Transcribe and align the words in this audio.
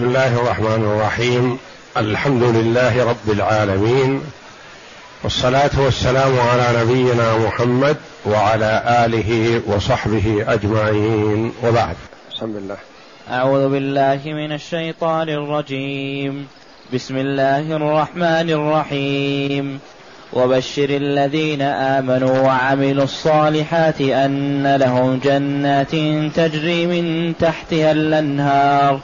بسم 0.00 0.08
الله 0.08 0.40
الرحمن 0.40 0.84
الرحيم. 0.84 1.58
الحمد 1.96 2.42
لله 2.42 3.04
رب 3.04 3.30
العالمين. 3.30 4.20
والصلاة 5.24 5.70
والسلام 5.78 6.40
على 6.40 6.84
نبينا 6.84 7.38
محمد 7.38 7.96
وعلى 8.26 8.82
آله 9.04 9.60
وصحبه 9.66 10.44
أجمعين. 10.48 11.52
وبعد. 11.64 11.96
بسم 12.36 12.56
الله 12.56 12.76
أعوذ 13.30 13.68
بالله 13.68 14.20
من 14.26 14.52
الشيطان 14.52 15.28
الرجيم. 15.28 16.46
بسم 16.94 17.16
الله 17.16 17.76
الرحمن 17.76 18.50
الرحيم. 18.50 19.78
وبشر 20.32 20.90
الذين 20.90 21.62
آمنوا 21.62 22.38
وعملوا 22.38 23.04
الصالحات 23.04 24.00
أن 24.00 24.76
لهم 24.76 25.20
جنات 25.24 25.92
تجري 26.36 26.86
من 26.86 27.34
تحتها 27.40 27.92
الأنهار. 27.92 29.00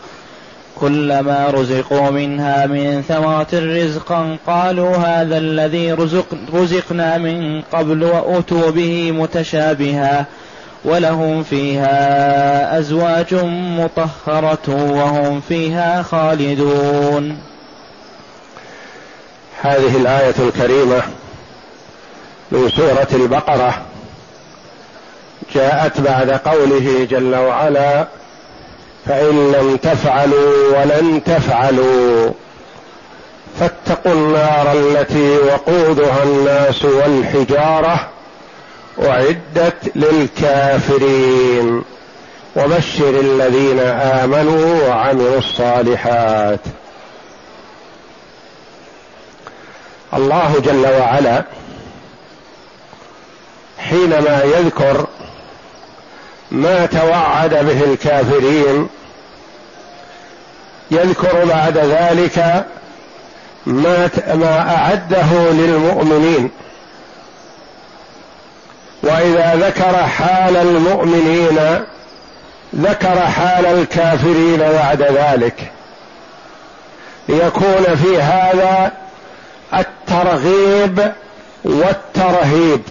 كلما 0.80 1.50
رزقوا 1.50 2.10
منها 2.10 2.66
من 2.66 3.02
ثمرة 3.08 3.46
رزقا 3.52 4.36
قالوا 4.46 4.96
هذا 4.96 5.38
الذي 5.38 5.92
رزق 5.92 6.26
رزقنا 6.54 7.18
من 7.18 7.62
قبل 7.72 8.04
وأتوا 8.04 8.70
به 8.70 9.12
متشابها 9.12 10.26
ولهم 10.84 11.42
فيها 11.42 12.78
أزواج 12.78 13.34
مطهرة 13.78 14.68
وهم 14.68 15.40
فيها 15.40 16.02
خالدون. 16.02 17.38
هذه 19.62 19.96
الآية 19.96 20.34
الكريمة 20.38 21.02
من 22.50 22.68
سورة 22.68 23.08
البقرة 23.12 23.82
جاءت 25.54 26.00
بعد 26.00 26.30
قوله 26.30 27.06
جل 27.10 27.34
وعلا 27.34 28.06
فإن 29.08 29.52
لم 29.52 29.76
تفعلوا 29.76 30.78
ولن 30.78 31.24
تفعلوا 31.24 32.30
فاتقوا 33.60 34.12
النار 34.12 34.72
التي 34.72 35.38
وقودها 35.38 36.22
الناس 36.22 36.84
والحجارة 36.84 38.08
أعدت 39.02 39.92
للكافرين. 39.94 41.84
وبشر 42.56 43.20
الذين 43.20 43.78
آمنوا 43.80 44.88
وعملوا 44.88 45.38
الصالحات. 45.38 46.60
الله 50.14 50.54
جل 50.64 50.86
وعلا 51.00 51.44
حينما 53.78 54.42
يذكر 54.44 55.06
ما 56.50 56.86
توعد 56.86 57.50
به 57.50 57.84
الكافرين 57.84 58.88
يذكر 60.90 61.44
بعد 61.44 61.78
ذلك 61.78 62.64
ما 63.66 64.10
ما 64.34 64.76
أعده 64.76 65.50
للمؤمنين. 65.52 66.50
وإذا 69.02 69.54
ذكر 69.54 69.96
حال 70.06 70.56
المؤمنين 70.56 71.84
ذكر 72.76 73.20
حال 73.20 73.66
الكافرين 73.66 74.58
بعد 74.58 75.02
ذلك. 75.02 75.72
ليكون 77.28 77.96
في 78.04 78.22
هذا 78.22 78.92
الترغيب 79.74 81.12
والترهيب. 81.64 82.82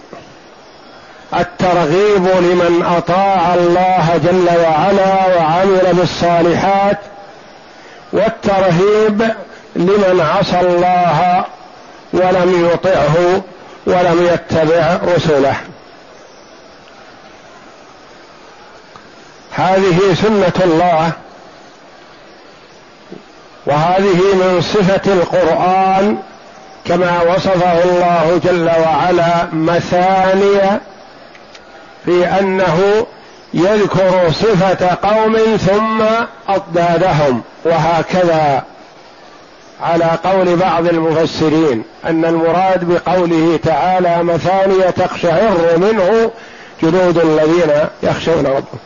الترغيب 1.34 2.26
لمن 2.26 2.82
أطاع 2.96 3.54
الله 3.54 4.20
جل 4.24 4.60
وعلا 4.60 5.36
وعمل 5.36 5.92
بالصالحات 5.92 6.98
والترهيب 8.12 9.30
لمن 9.76 10.26
عصى 10.36 10.60
الله 10.60 11.44
ولم 12.12 12.70
يطعه 12.72 13.42
ولم 13.86 14.28
يتبع 14.32 14.98
رسله. 15.16 15.56
هذه 19.52 20.14
سنة 20.22 20.64
الله 20.64 21.12
وهذه 23.66 24.34
من 24.34 24.60
صفة 24.60 25.12
القرآن 25.12 26.18
كما 26.84 27.22
وصفه 27.22 27.84
الله 27.84 28.40
جل 28.44 28.66
وعلا 28.66 29.46
مثاني 29.52 30.80
في 32.06 32.26
أنه 32.26 33.06
يذكر 33.54 34.30
صفة 34.30 34.94
قوم 35.02 35.36
ثم 35.56 36.02
أضدادهم 36.48 37.42
وهكذا 37.64 38.62
على 39.82 40.18
قول 40.24 40.56
بعض 40.56 40.86
المفسرين 40.86 41.82
أن 42.04 42.24
المراد 42.24 42.84
بقوله 42.84 43.58
تعالى 43.64 44.22
مثانية 44.22 44.90
تقشعر 44.90 45.76
منه 45.76 46.30
جلود 46.82 47.18
الذين 47.18 47.88
يخشون 48.02 48.46
ربهم. 48.46 48.80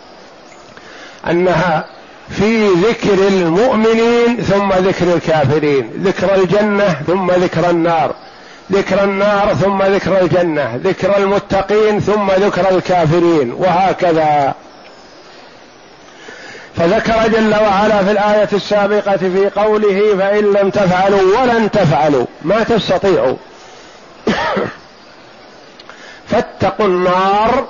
أنها 1.30 1.84
في 2.30 2.68
ذكر 2.68 3.28
المؤمنين 3.28 4.36
ثم 4.36 4.72
ذكر 4.72 5.14
الكافرين 5.14 5.90
ذكر 6.04 6.34
الجنة 6.34 6.96
ثم 7.06 7.30
ذكر 7.30 7.70
النار. 7.70 8.14
ذكر 8.72 9.04
النار 9.04 9.54
ثم 9.54 9.82
ذكر 9.82 10.20
الجنة 10.20 10.80
ذكر 10.84 11.18
المتقين 11.18 12.00
ثم 12.00 12.30
ذكر 12.30 12.70
الكافرين 12.70 13.52
وهكذا. 13.52 14.54
فذكر 16.76 17.28
جل 17.28 17.54
وعلا 17.54 18.04
في 18.04 18.10
الآية 18.10 18.48
السابقة 18.52 19.16
في 19.16 19.50
قوله 19.56 20.16
فإن 20.18 20.52
لم 20.52 20.70
تفعلوا 20.70 21.40
ولن 21.40 21.70
تفعلوا 21.70 22.26
ما 22.42 22.62
تستطيعوا. 22.62 23.36
فاتقوا 26.30 26.86
النار 26.86 27.64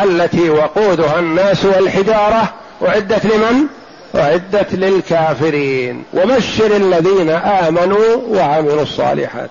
التي 0.00 0.50
وقودها 0.50 1.18
الناس 1.18 1.64
والحجارة 1.64 2.52
أعدت 2.86 3.26
لمن؟ 3.26 3.66
أعدت 4.14 4.74
للكافرين. 4.74 6.04
وبشر 6.14 6.76
الذين 6.76 7.30
آمنوا 7.30 8.16
وعملوا 8.28 8.82
الصالحات. 8.82 9.50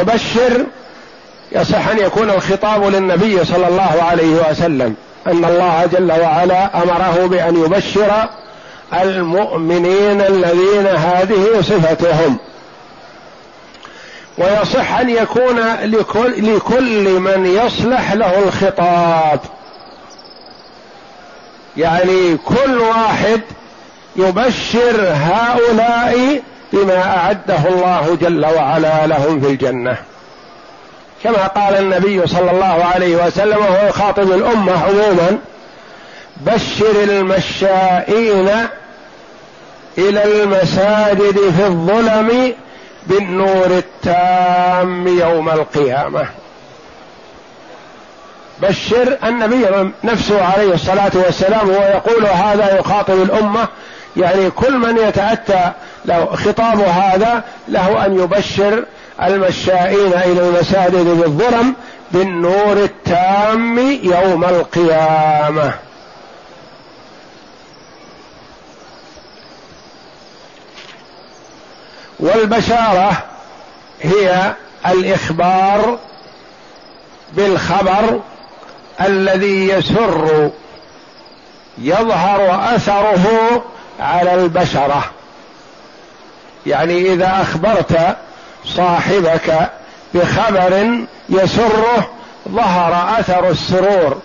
وبشر 0.00 0.66
يصح 1.52 1.88
أن 1.88 1.98
يكون 1.98 2.30
الخطاب 2.30 2.84
للنبي 2.84 3.44
صلى 3.44 3.68
الله 3.68 4.02
عليه 4.02 4.50
وسلم 4.50 4.94
أن 5.26 5.44
الله 5.44 5.86
جل 5.92 6.12
وعلا 6.12 6.82
أمره 6.82 7.26
بأن 7.26 7.64
يبشر 7.64 8.28
المؤمنين 8.94 10.20
الذين 10.20 10.86
هذه 10.86 11.46
صفتهم. 11.60 12.38
ويصح 14.38 14.98
أن 14.98 15.10
يكون 15.10 15.60
لكل, 15.82 16.56
لكل 16.56 17.20
من 17.20 17.46
يصلح 17.46 18.12
له 18.12 18.38
الخطاب. 18.38 19.40
يعني 21.76 22.36
كل 22.36 22.78
واحد 22.78 23.40
يبشر 24.16 25.12
هؤلاء 25.12 26.42
بما 26.72 27.16
أعده 27.16 27.68
الله 27.68 28.18
جل 28.20 28.46
وعلا 28.46 29.06
لهم 29.06 29.40
في 29.40 29.46
الجنة. 29.46 29.96
كما 31.24 31.46
قال 31.46 31.76
النبي 31.76 32.26
صلى 32.26 32.50
الله 32.50 32.84
عليه 32.94 33.26
وسلم 33.26 33.58
وهو 33.58 33.88
يخاطب 33.88 34.32
الأمة 34.32 34.72
عموما 34.84 35.38
بشر 36.36 37.02
المشائين 37.02 38.48
إلى 39.98 40.24
المساجد 40.24 41.38
في 41.56 41.66
الظلم 41.66 42.54
بالنور 43.06 43.66
التام 43.66 45.08
يوم 45.08 45.48
القيامة. 45.48 46.26
بشر 48.62 49.18
النبي 49.24 49.66
نفسه 50.04 50.44
عليه 50.44 50.74
الصلاة 50.74 51.10
والسلام 51.14 51.70
هو 51.70 51.82
يقول 51.82 52.26
هذا 52.26 52.78
يخاطب 52.78 53.22
الأمة 53.22 53.68
يعني 54.18 54.50
كل 54.50 54.72
من 54.72 54.98
يتأتى 54.98 55.72
له 56.04 56.26
خطاب 56.26 56.80
هذا 56.80 57.44
له 57.68 58.06
أن 58.06 58.18
يبشر 58.18 58.84
المشائين 59.22 60.12
إلى 60.12 60.48
المساجد 60.48 61.04
بالظلم 61.04 61.74
بالنور 62.10 62.72
التام 62.72 63.78
يوم 64.02 64.44
القيامة. 64.44 65.72
والبشارة 72.20 73.24
هي 74.02 74.52
الإخبار 74.86 75.98
بالخبر 77.32 78.20
الذي 79.00 79.68
يسر 79.68 80.50
يظهر 81.78 82.74
أثره 82.74 83.64
على 84.00 84.34
البشرة. 84.34 85.04
يعني 86.66 87.12
إذا 87.12 87.38
أخبرت 87.42 88.16
صاحبك 88.64 89.70
بخبر 90.14 91.04
يسره 91.28 92.10
ظهر 92.48 93.20
أثر 93.20 93.48
السرور 93.48 94.20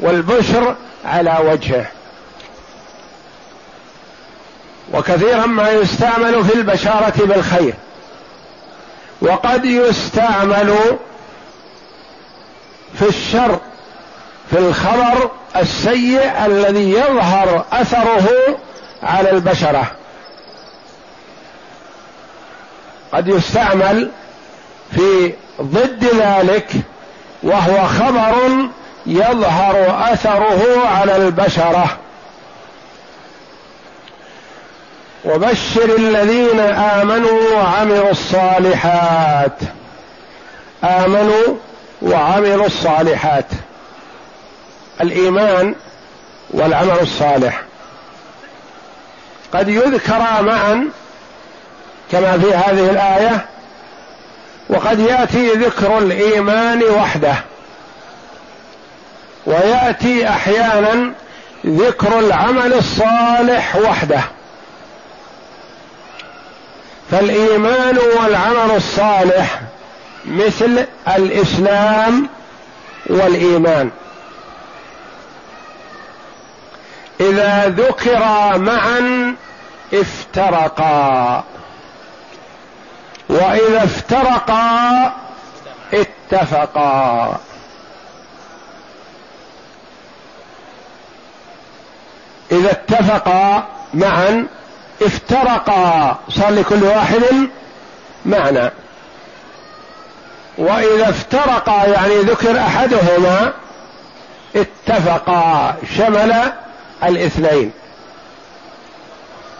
والبشر 0.00 0.74
على 1.04 1.38
وجهه. 1.44 1.86
وكثيرا 4.92 5.46
ما 5.46 5.70
يستعمل 5.70 6.44
في 6.44 6.54
البشارة 6.54 7.14
بالخير. 7.16 7.74
وقد 9.20 9.64
يستعمل 9.64 10.76
في 12.98 13.08
الشر 13.08 13.58
في 14.50 14.58
الخبر 14.58 15.30
السيء 15.56 16.46
الذي 16.46 16.90
يظهر 16.90 17.64
أثره 17.72 18.28
على 19.02 19.30
البشرة. 19.30 19.90
قد 23.12 23.28
يستعمل 23.28 24.10
في 24.94 25.32
ضد 25.62 26.04
ذلك 26.04 26.70
وهو 27.42 27.86
خبر 27.86 28.34
يظهر 29.06 30.12
أثره 30.12 30.86
على 30.86 31.16
البشرة. 31.16 31.98
وبشر 35.24 35.96
الذين 35.96 36.60
آمنوا 36.60 37.54
وعملوا 37.54 38.10
الصالحات. 38.10 39.58
آمنوا 40.84 41.56
وعملوا 42.02 42.66
الصالحات. 42.66 43.46
الإيمان 45.00 45.74
والعمل 46.50 47.00
الصالح. 47.00 47.63
قد 49.54 49.68
يذكرا 49.68 50.40
معا 50.40 50.88
كما 52.12 52.38
في 52.38 52.54
هذه 52.54 52.90
الآية 52.90 53.46
وقد 54.68 55.00
يأتي 55.00 55.48
ذكر 55.50 55.98
الإيمان 55.98 56.82
وحده 56.82 57.34
ويأتي 59.46 60.28
أحيانا 60.28 61.12
ذكر 61.66 62.18
العمل 62.18 62.74
الصالح 62.74 63.76
وحده. 63.76 64.20
فالإيمان 67.10 67.98
والعمل 67.98 68.76
الصالح 68.76 69.60
مثل 70.24 70.86
الإسلام 71.16 72.28
والإيمان. 73.06 73.90
إذا 77.20 77.68
ذكرا 77.68 78.56
معا 78.56 79.23
افترقا. 79.92 81.44
وإذا 83.28 83.84
افترقا 83.84 85.12
اتفقا. 85.94 87.38
إذا 92.52 92.70
اتفقا 92.70 93.68
معا 93.94 94.46
افترقا. 95.02 96.18
صار 96.28 96.50
لكل 96.50 96.84
واحد 96.84 97.48
معنى. 98.26 98.70
وإذا 100.58 101.08
افترقا 101.08 101.86
يعني 101.86 102.14
ذكر 102.14 102.58
أحدهما 102.58 103.52
اتفقا. 104.56 105.74
شمل 105.96 106.52
الاثنين. 107.04 107.72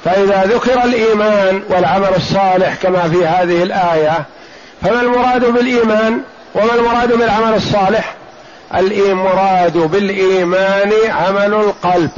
فإذا 0.05 0.45
ذكر 0.45 0.85
الإيمان 0.85 1.63
والعمل 1.69 2.15
الصالح 2.17 2.75
كما 2.75 3.09
في 3.09 3.27
هذه 3.27 3.63
الآية 3.63 4.25
فما 4.83 5.01
المراد 5.01 5.45
بالإيمان 5.45 6.21
وما 6.55 6.75
المراد 6.75 7.13
بالعمل 7.13 7.55
الصالح؟ 7.55 8.15
المراد 8.75 9.79
بالإيمان 9.79 10.93
عمل 11.09 11.55
القلب. 11.55 12.11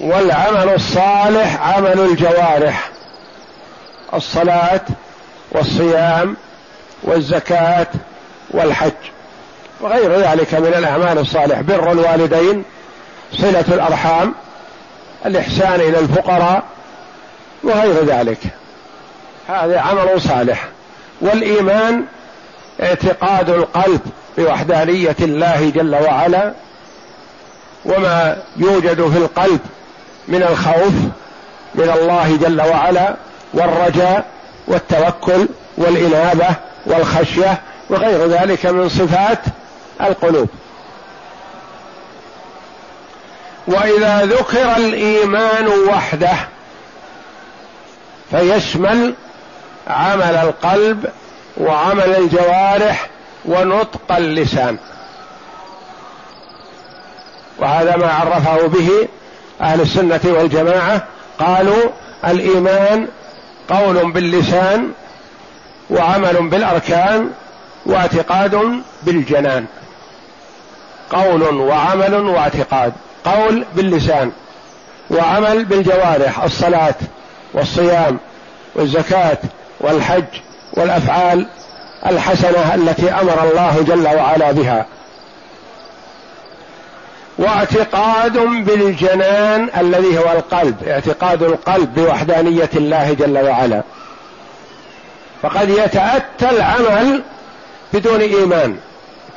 والعمل 0.00 0.74
الصالح 0.74 1.68
عمل 1.76 2.00
الجوارح. 2.00 2.90
الصلاة 4.14 4.80
والصيام 5.52 6.36
والزكاة 7.02 7.86
والحج. 8.50 8.92
وغير 9.80 10.20
ذلك 10.20 10.54
من 10.54 10.74
الأعمال 10.78 11.18
الصالح 11.18 11.60
بر 11.60 11.92
الوالدين 11.92 12.64
صلة 13.32 13.64
الأرحام. 13.68 14.34
الإحسان 15.26 15.80
إلى 15.80 15.98
الفقراء 15.98 16.62
وغير 17.62 18.04
ذلك. 18.04 18.38
هذا 19.48 19.80
عمل 19.80 20.20
صالح. 20.20 20.68
والإيمان 21.20 22.04
اعتقاد 22.82 23.50
القلب 23.50 24.00
بوحدانية 24.38 25.16
الله 25.20 25.70
جل 25.74 25.94
وعلا 25.94 26.52
وما 27.84 28.36
يوجد 28.56 29.08
في 29.10 29.18
القلب 29.18 29.60
من 30.28 30.42
الخوف 30.42 30.94
من 31.74 31.90
الله 31.90 32.36
جل 32.36 32.60
وعلا 32.60 33.16
والرجاء 33.54 34.24
والتوكل 34.68 35.48
والإنابة 35.76 36.48
والخشية 36.86 37.60
وغير 37.90 38.26
ذلك 38.26 38.66
من 38.66 38.88
صفات 38.88 39.38
القلوب. 40.00 40.48
وإذا 43.66 44.24
ذكر 44.24 44.76
الإيمان 44.76 45.68
وحده 45.68 46.36
فيشمل 48.30 49.14
عمل 49.88 50.36
القلب 50.36 51.06
وعمل 51.56 52.16
الجوارح 52.16 53.06
ونطق 53.44 54.12
اللسان. 54.16 54.76
وهذا 57.58 57.96
ما 57.96 58.12
عرفه 58.12 58.66
به 58.66 59.08
أهل 59.60 59.80
السنة 59.80 60.20
والجماعة. 60.24 61.04
قالوا 61.38 61.90
الإيمان 62.26 63.08
قول 63.70 64.12
باللسان 64.12 64.92
وعمل 65.90 66.48
بالأركان 66.48 67.30
واعتقاد 67.86 68.82
بالجنان. 69.02 69.66
قول 71.10 71.42
وعمل 71.42 72.14
واعتقاد. 72.14 72.92
قول 73.24 73.64
باللسان 73.76 74.32
وعمل 75.10 75.64
بالجوارح 75.64 76.42
الصلاة 76.42 76.94
والصيام 77.52 78.18
والزكاة 78.74 79.38
والحج 79.80 80.24
والأفعال 80.72 81.46
الحسنة 82.06 82.74
التي 82.74 83.10
أمر 83.10 83.50
الله 83.50 83.82
جل 83.82 84.06
وعلا 84.06 84.52
بها. 84.52 84.86
واعتقاد 87.38 88.38
بالجنان 88.38 89.68
الذي 89.80 90.18
هو 90.18 90.32
القلب 90.32 90.88
اعتقاد 90.88 91.42
القلب 91.42 91.94
بوحدانية 91.94 92.70
الله 92.76 93.12
جل 93.12 93.38
وعلا. 93.38 93.82
فقد 95.42 95.70
يتأتى 95.70 96.50
العمل 96.50 97.22
بدون 97.92 98.20
إيمان 98.20 98.76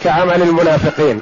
كعمل 0.04 0.42
المنافقين. 0.42 1.22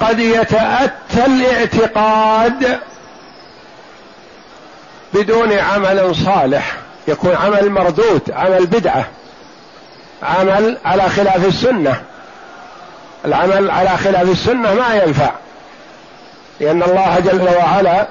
وقد 0.00 0.18
يتأتى 0.18 1.26
الاعتقاد 1.26 2.78
بدون 5.14 5.52
عمل 5.52 6.16
صالح. 6.16 6.76
يكون 7.08 7.36
عمل 7.36 7.70
مردود 7.70 8.30
عمل 8.30 8.66
بدعة 8.66 9.06
عمل 10.22 10.78
على 10.84 11.08
خلاف 11.08 11.46
السنة. 11.46 12.02
العمل 13.24 13.70
على 13.70 13.88
خلاف 13.88 14.30
السنة 14.30 14.74
ما 14.74 14.94
ينفع. 14.94 15.30
لأن 16.60 16.82
الله 16.82 17.18
جل 17.20 17.48
وعلا 17.56 18.06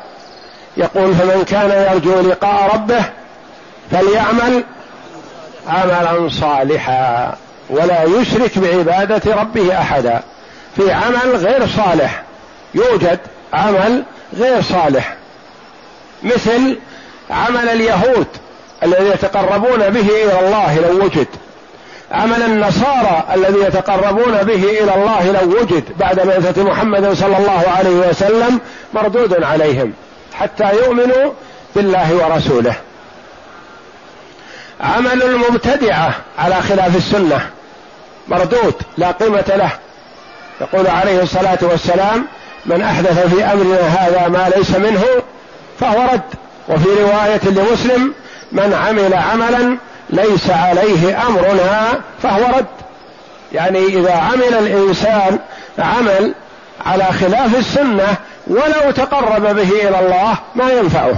يقول 0.77 1.15
فمن 1.15 1.43
كان 1.47 1.91
يرجو 1.91 2.29
لقاء 2.29 2.73
ربه 2.73 3.03
فليعمل 3.91 4.63
عملا 5.67 6.29
صالحا 6.29 7.35
ولا 7.69 8.03
يشرك 8.03 8.59
بعبادة 8.59 9.35
ربه 9.35 9.77
أحدا. 9.77 10.21
في 10.75 10.91
عمل 10.91 11.35
غير 11.35 11.67
صالح. 11.67 12.23
يوجد 12.73 13.19
عمل 13.53 14.03
غير 14.33 14.61
صالح. 14.61 15.15
مثل 16.23 16.77
عمل 17.29 17.69
اليهود 17.69 18.27
الذي 18.83 19.05
يتقربون 19.05 19.89
به 19.89 20.09
إلى 20.23 20.39
الله 20.39 20.79
لو 20.79 21.05
وجد. 21.05 21.27
عمل 22.11 22.43
النصارى 22.43 23.23
الذي 23.33 23.59
يتقربون 23.59 24.43
به 24.43 24.63
إلى 24.63 24.95
الله 24.95 25.31
لو 25.31 25.61
وجد 25.61 25.83
بعد 25.99 26.19
بعثة 26.19 26.63
محمد 26.63 27.13
صلى 27.13 27.37
الله 27.37 27.63
عليه 27.77 28.09
وسلم 28.09 28.59
مردود 28.93 29.43
عليهم. 29.43 29.93
حتى 30.33 30.73
يؤمنوا 30.73 31.31
بالله 31.75 32.15
ورسوله. 32.15 32.75
عمل 34.81 35.23
المبتدعة 35.23 36.15
على 36.37 36.55
خلاف 36.55 36.95
السنة. 36.95 37.49
مردود 38.27 38.73
لا 38.97 39.11
قيمة 39.11 39.45
له. 39.47 39.71
يقول 40.61 40.87
عليه 40.87 41.21
الصلاة 41.21 41.57
والسلام 41.61 42.25
من 42.65 42.81
أحدث 42.81 43.35
في 43.35 43.43
أمرنا 43.43 43.87
هذا 43.87 44.27
ما 44.27 44.51
ليس 44.57 44.75
منه 44.75 45.03
فهو 45.79 46.01
رد. 46.13 46.21
وفي 46.69 46.89
رواية 46.89 47.41
لمسلم 47.45 48.13
من 48.51 48.73
عمل 48.73 49.13
عملا 49.13 49.77
ليس 50.09 50.49
عليه 50.49 51.27
أمرنا 51.27 52.01
فهو 52.23 52.57
رد. 52.57 52.65
يعني 53.53 53.79
إذا 53.85 54.13
عمل 54.13 54.53
الإنسان 54.53 55.39
عمل 55.79 56.33
على 56.85 57.03
خلاف 57.03 57.55
السنة 57.55 58.15
ولو 58.47 58.91
تقرب 58.95 59.41
به 59.41 59.69
إلى 59.87 59.99
الله 59.99 60.35
ما 60.55 60.71
ينفعه. 60.71 61.15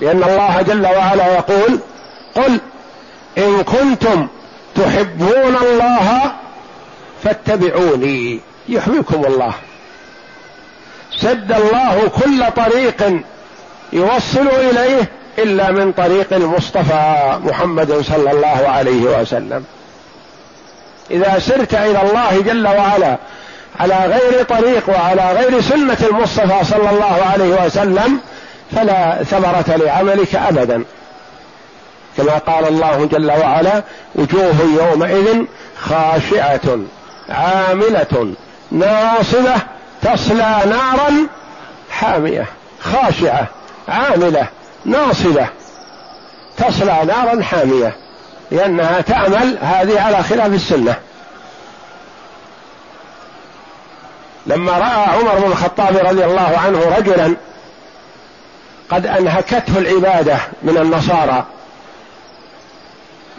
لأن 0.00 0.22
الله 0.22 0.62
جل 0.62 0.86
وعلا 0.86 1.34
يقول 1.34 1.80
قل 2.34 2.60
إن 3.38 3.62
كنتم 3.62 4.28
تحبون 4.78 5.56
الله 5.62 6.32
فاتبعوني. 7.24 8.40
يحببكم 8.68 9.24
الله. 9.24 9.54
سد 11.16 11.52
الله 11.52 12.10
كل 12.24 12.50
طريق 12.56 13.20
يوصل 13.92 14.48
إليه 14.48 15.08
إلا 15.38 15.70
من 15.70 15.92
طريق 15.92 16.32
المصطفى 16.32 17.38
محمد 17.44 17.92
صلى 17.92 18.30
الله 18.30 18.68
عليه 18.68 19.20
وسلم. 19.20 19.64
إذا 21.10 21.38
سرت 21.38 21.74
إلى 21.74 22.02
الله 22.02 22.40
جل 22.40 22.66
وعلا 22.66 23.16
على 23.80 23.94
غير 23.94 24.42
طريق 24.42 24.88
وعلى 24.88 25.32
غير 25.32 25.60
سنة 25.60 25.98
المصطفى 26.10 26.64
صلى 26.64 26.90
الله 26.90 27.18
عليه 27.32 27.66
وسلم 27.66 28.20
فلا 28.76 29.24
ثمرة 29.24 29.76
لعملك 29.76 30.34
ابدا. 30.34 30.84
كما 32.18 32.38
قال 32.38 32.68
الله 32.68 33.04
جل 33.04 33.30
وعلا 33.30 33.82
وجوه 34.14 34.54
يومئذ 34.78 35.44
خاشعة 35.80 36.78
عاملة 37.28 38.34
ناصبة 38.70 39.54
تصلى 40.02 40.62
نارا 40.66 41.26
حامية 41.90 42.46
خاشعة 42.80 43.46
عاملة 43.88 44.46
ناصبة 44.84 45.46
تصلى 46.56 46.98
نارا 47.06 47.42
حامية 47.42 47.96
لأنها 48.50 49.00
تعمل 49.00 49.58
هذه 49.62 50.00
على 50.00 50.22
خلاف 50.22 50.46
السنة. 50.46 50.94
لما 54.46 54.72
رأى 54.72 55.18
عمر 55.18 55.34
بن 55.38 55.52
الخطاب 55.52 55.96
رضي 55.96 56.24
الله 56.24 56.58
عنه 56.64 56.96
رجلا 56.98 57.36
قد 58.90 59.06
أنهكته 59.06 59.78
العبادة 59.78 60.38
من 60.62 60.76
النصارى 60.76 61.46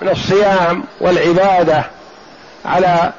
من 0.01 0.10
الصيام 0.10 0.84
والعبادة 1.01 1.84
على 2.65 3.13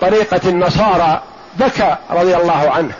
طريقة 0.00 0.40
النصارى 0.48 1.22
بكى 1.56 1.96
رضي 2.10 2.36
الله 2.36 2.70
عنه. 2.70 2.92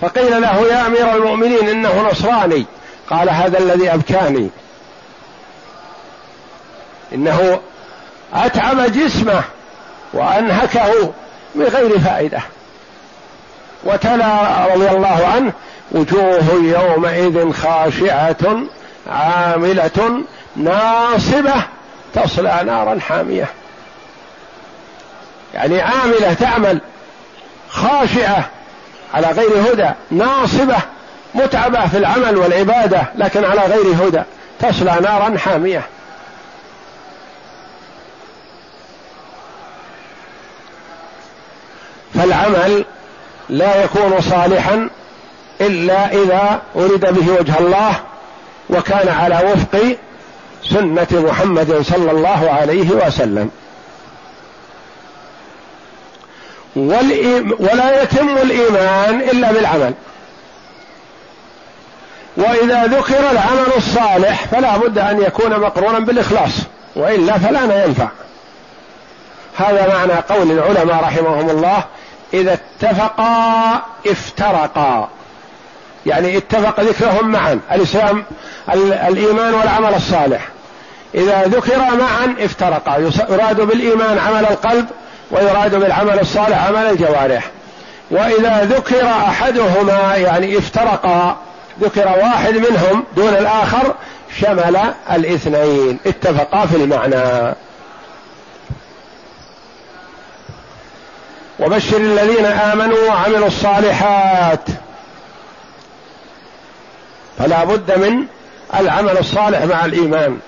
فقيل 0.00 0.42
له 0.42 0.66
يا 0.66 0.86
أمير 0.86 1.14
المؤمنين 1.14 1.68
إنه 1.68 2.08
نصراني. 2.10 2.66
قال 3.10 3.30
هذا 3.30 3.58
الذي 3.58 3.94
أبكاني. 3.94 4.50
إنه 7.14 7.60
أتعب 8.34 8.92
جسمه 8.92 9.42
وأنهكه 10.12 11.12
بغير 11.54 11.98
فائدة. 11.98 12.40
وتلا 13.84 14.66
رضي 14.74 14.90
الله 14.90 15.26
عنه 15.34 15.52
وجوه 15.92 16.44
يومئذ 16.52 17.52
خاشعة 17.52 18.62
عاملة 19.08 20.22
ناصبة 20.56 21.54
تصلى 22.14 22.60
نارا 22.66 23.00
حامية. 23.00 23.48
يعني 25.54 25.80
عاملة 25.80 26.32
تعمل 26.34 26.80
خاشعة 27.68 28.48
على 29.14 29.26
غير 29.26 29.72
هدى 29.72 29.90
ناصبة 30.10 30.76
متعبة 31.34 31.86
في 31.86 31.98
العمل 31.98 32.36
والعبادة 32.36 33.02
لكن 33.14 33.44
على 33.44 33.60
غير 33.60 34.08
هدى 34.08 34.22
تصلى 34.60 34.96
نارا 35.02 35.38
حامية. 35.38 35.82
فالعمل 42.14 42.84
لا 43.48 43.84
يكون 43.84 44.20
صالحا 44.20 44.88
إلا 45.60 46.12
إذا 46.12 46.60
اريد 46.76 47.00
به 47.00 47.32
وجه 47.40 47.58
الله 47.58 47.94
وكان 48.70 49.08
على 49.08 49.52
وفق 49.52 49.96
سنة 50.64 51.06
محمد 51.12 51.82
صلى 51.82 52.10
الله 52.10 52.50
عليه 52.50 52.90
وسلم. 52.90 53.50
ولا 57.58 58.02
يتم 58.02 58.36
الإيمان 58.36 59.20
إلا 59.20 59.52
بالعمل. 59.52 59.94
وإذا 62.36 62.84
ذكر 62.84 63.30
العمل 63.30 63.72
الصالح 63.76 64.44
فلا 64.44 64.76
بد 64.76 64.98
أن 64.98 65.22
يكون 65.22 65.60
مقرونا 65.60 65.98
بالإخلاص 65.98 66.52
وإلا 66.96 67.38
فلا 67.38 67.84
ينفع. 67.84 68.08
هذا 69.56 69.94
معنى 69.94 70.12
قول 70.12 70.50
العلماء 70.50 71.04
رحمهم 71.04 71.50
الله 71.50 71.84
إذا 72.34 72.52
اتفقا 72.52 73.82
افترقا. 74.06 75.08
يعني 76.06 76.36
اتفق 76.36 76.80
ذكرهم 76.80 77.28
معا 77.28 77.60
الإسلام 77.72 78.24
الإيمان 79.08 79.54
والعمل 79.54 79.94
الصالح. 79.94 80.48
إذا 81.14 81.42
ذكر 81.42 81.78
معا 81.78 82.36
افترقا 82.40 83.10
يراد 83.30 83.60
بالإيمان 83.60 84.18
عمل 84.18 84.46
القلب 84.50 84.86
ويراد 85.30 85.74
بالعمل 85.74 86.20
الصالح 86.20 86.66
عمل 86.66 86.86
الجوارح. 86.90 87.50
وإذا 88.10 88.64
ذكر 88.64 89.06
أحدهما 89.06 90.16
يعني 90.16 90.58
افترقا 90.58 91.36
ذكر 91.80 92.06
واحد 92.06 92.54
منهم 92.54 93.04
دون 93.16 93.28
الآخر 93.28 93.94
شمل 94.40 94.76
الاثنين. 95.12 95.98
اتفقا 96.06 96.66
في 96.66 96.76
المعنى. 96.76 97.54
وبشر 101.60 101.96
الذين 101.96 102.44
آمنوا 102.44 103.08
وعملوا 103.08 103.46
الصالحات. 103.46 104.60
فلا 107.38 107.64
بد 107.64 107.98
من 107.98 108.24
العمل 108.80 109.18
الصالح 109.18 109.64
مع 109.64 109.84
الإيمان. 109.84 110.38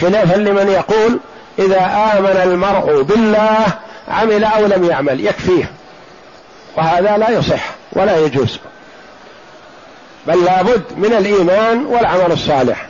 خلافا 0.00 0.36
لمن 0.36 0.68
يقول 0.68 1.18
إذا 1.58 1.80
آمن 2.14 2.40
المرء 2.44 3.02
بالله 3.02 3.66
عمل 4.08 4.44
أو 4.44 4.66
لم 4.66 4.84
يعمل 4.84 5.26
يكفيه. 5.26 5.70
وهذا 6.76 7.16
لا 7.16 7.30
يصح 7.30 7.70
ولا 7.92 8.18
يجوز. 8.18 8.58
بل 10.26 10.44
لابد 10.44 10.82
من 10.96 11.12
الإيمان 11.12 11.86
والعمل 11.86 12.32
الصالح. 12.32 12.86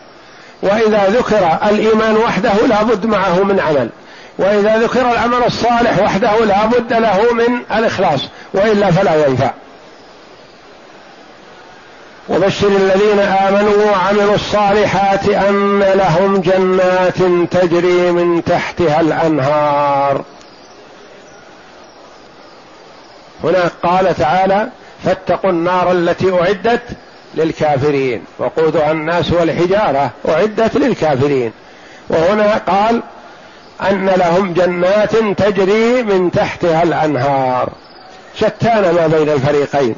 وإذا 0.63 1.09
ذكر 1.09 1.59
الإيمان 1.71 2.17
وحده 2.17 2.67
لابد 2.69 3.07
معه 3.07 3.43
من 3.43 3.61
عمل. 3.61 3.89
وإذا 4.39 4.79
ذكر 4.79 5.01
العمل 5.01 5.45
الصالح 5.47 5.99
وحده 6.03 6.45
لابد 6.45 6.93
له 6.93 7.33
من 7.33 7.79
الإخلاص 7.79 8.21
وإلا 8.55 8.91
فلا 8.91 9.27
ينفع. 9.27 9.51
وبشر 12.29 12.69
الذين 12.69 13.19
آمنوا 13.19 13.85
وعملوا 13.85 14.35
الصالحات 14.35 15.29
أن 15.29 15.79
لهم 15.79 16.41
جنات 16.41 17.19
تجري 17.51 18.13
من 18.13 18.45
تحتها 18.45 19.01
الأنهار. 19.01 20.25
هنا 23.45 23.71
قال 23.83 24.15
تعالى 24.17 24.69
فاتقوا 25.05 25.51
النار 25.51 25.93
التي 25.93 26.33
أعدت 26.33 26.83
للكافرين. 27.35 28.25
وقودها 28.39 28.91
الناس 28.93 29.33
والحجارة 29.33 30.11
أعدت 30.29 30.77
للكافرين. 30.77 31.53
وهنا 32.09 32.57
قال 32.57 33.03
أن 33.91 34.07
لهم 34.07 34.53
جنات 34.53 35.17
تجري 35.17 36.03
من 36.03 36.31
تحتها 36.31 36.83
الأنهار. 36.83 37.73
شتان 38.41 38.95
ما 38.95 39.07
بين 39.07 39.29
الفريقين. 39.29 39.95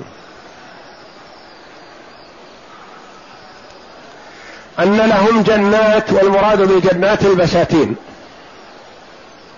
أن 4.78 4.96
لهم 4.96 5.42
جنات 5.42 6.12
والمراد 6.12 6.58
بالجنات 6.58 7.22
البساتين. 7.22 7.96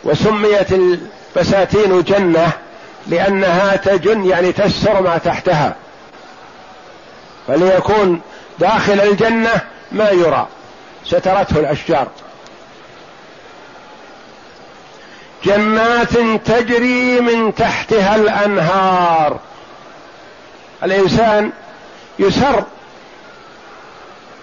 وسميت 0.04 0.72
البساتين 0.72 2.02
جنة 2.02 2.52
لأنها 3.06 3.76
تجن 3.76 4.24
يعني 4.24 4.52
تستر 4.52 5.02
ما 5.02 5.18
تحتها. 5.18 5.74
فليكون 7.48 8.20
داخل 8.58 9.00
الجنة 9.00 9.60
ما 9.92 10.10
يرى. 10.10 10.46
سترته 11.06 11.60
الأشجار. 11.60 12.08
جنات 15.44 16.12
تجري 16.44 17.20
من 17.20 17.54
تحتها 17.54 18.16
الأنهار. 18.16 19.38
الإنسان 20.84 21.50
يسر 22.18 22.64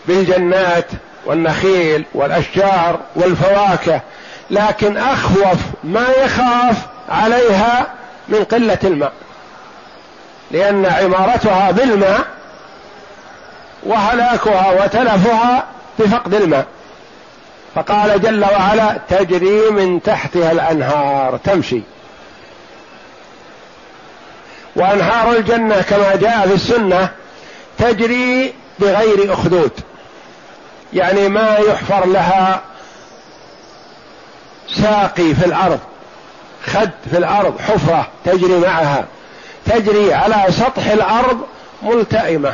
بالجنات 0.07 0.85
والنخيل 1.25 2.05
والأشجار 2.13 2.99
والفواكه 3.15 4.01
لكن 4.51 4.97
أخوف 4.97 5.59
ما 5.83 6.07
يخاف 6.23 6.77
عليها 7.09 7.87
من 8.27 8.43
قلة 8.43 8.79
الماء 8.83 9.13
لأن 10.51 10.85
عمارتها 10.85 11.71
بالماء 11.71 12.25
وهلاكها 13.83 14.83
وتلفها 14.83 15.65
بفقد 15.99 16.33
الماء. 16.33 16.65
فقال 17.75 18.21
جل 18.21 18.43
وعلا 18.43 18.97
تجري 19.09 19.69
من 19.69 20.01
تحتها 20.03 20.51
الأنهار 20.51 21.37
تمشي. 21.43 21.81
وأنهار 24.75 25.31
الجنة 25.31 25.81
كما 25.81 26.15
جاء 26.15 26.47
في 26.47 26.53
السنة 26.53 27.09
تجري 27.77 28.53
بغير 28.79 29.33
أخدود. 29.33 29.71
يعني 30.93 31.29
ما 31.29 31.57
يحفر 31.57 32.05
لها 32.05 32.61
ساقي 34.75 35.35
في 35.35 35.45
الأرض 35.45 35.79
خد 36.65 36.89
في 37.11 37.17
الأرض 37.17 37.59
حفرة 37.59 38.07
تجري 38.25 38.59
معها 38.59 39.05
تجري 39.65 40.13
على 40.13 40.51
سطح 40.51 40.87
الأرض 40.87 41.37
ملتئمة 41.83 42.53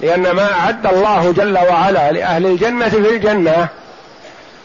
لأن 0.00 0.30
ما 0.30 0.52
أعد 0.52 0.86
الله 0.86 1.32
جل 1.32 1.58
وعلا 1.58 2.12
لأهل 2.12 2.46
الجنة 2.46 2.88
في 2.88 2.96
الجنة 2.96 3.68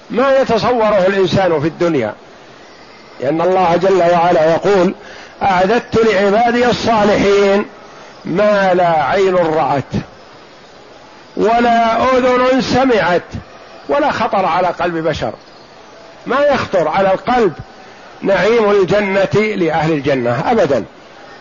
ما 0.09 0.37
يتصوره 0.39 1.05
الإنسان 1.07 1.61
في 1.61 1.67
الدنيا. 1.67 2.13
لأن 3.21 3.41
الله 3.41 3.75
جل 3.75 4.03
وعلا 4.13 4.51
يقول 4.51 4.95
أعددت 5.43 6.05
لعبادي 6.05 6.69
الصالحين 6.69 7.65
ما 8.25 8.73
لا 8.73 9.03
عين 9.03 9.35
رأت. 9.35 9.83
ولا 11.37 12.03
أذن 12.03 12.61
سمعت 12.61 13.23
ولا 13.89 14.11
خطر 14.11 14.45
على 14.45 14.67
قلب 14.67 15.07
بشر. 15.07 15.33
ما 16.25 16.39
يخطر 16.39 16.87
على 16.87 17.13
القلب 17.13 17.53
نعيم 18.21 18.71
الجنة 18.71 19.55
لأهل 19.55 19.91
الجنة 19.91 20.51
أبدا. 20.51 20.85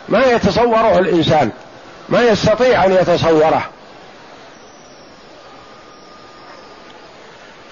ما 0.09 0.25
يتصوره 0.25 0.99
الإنسان 0.99 1.51
ما 2.09 2.23
يستطيع 2.23 2.85
أن 2.85 2.93
يتصوره. 2.93 3.63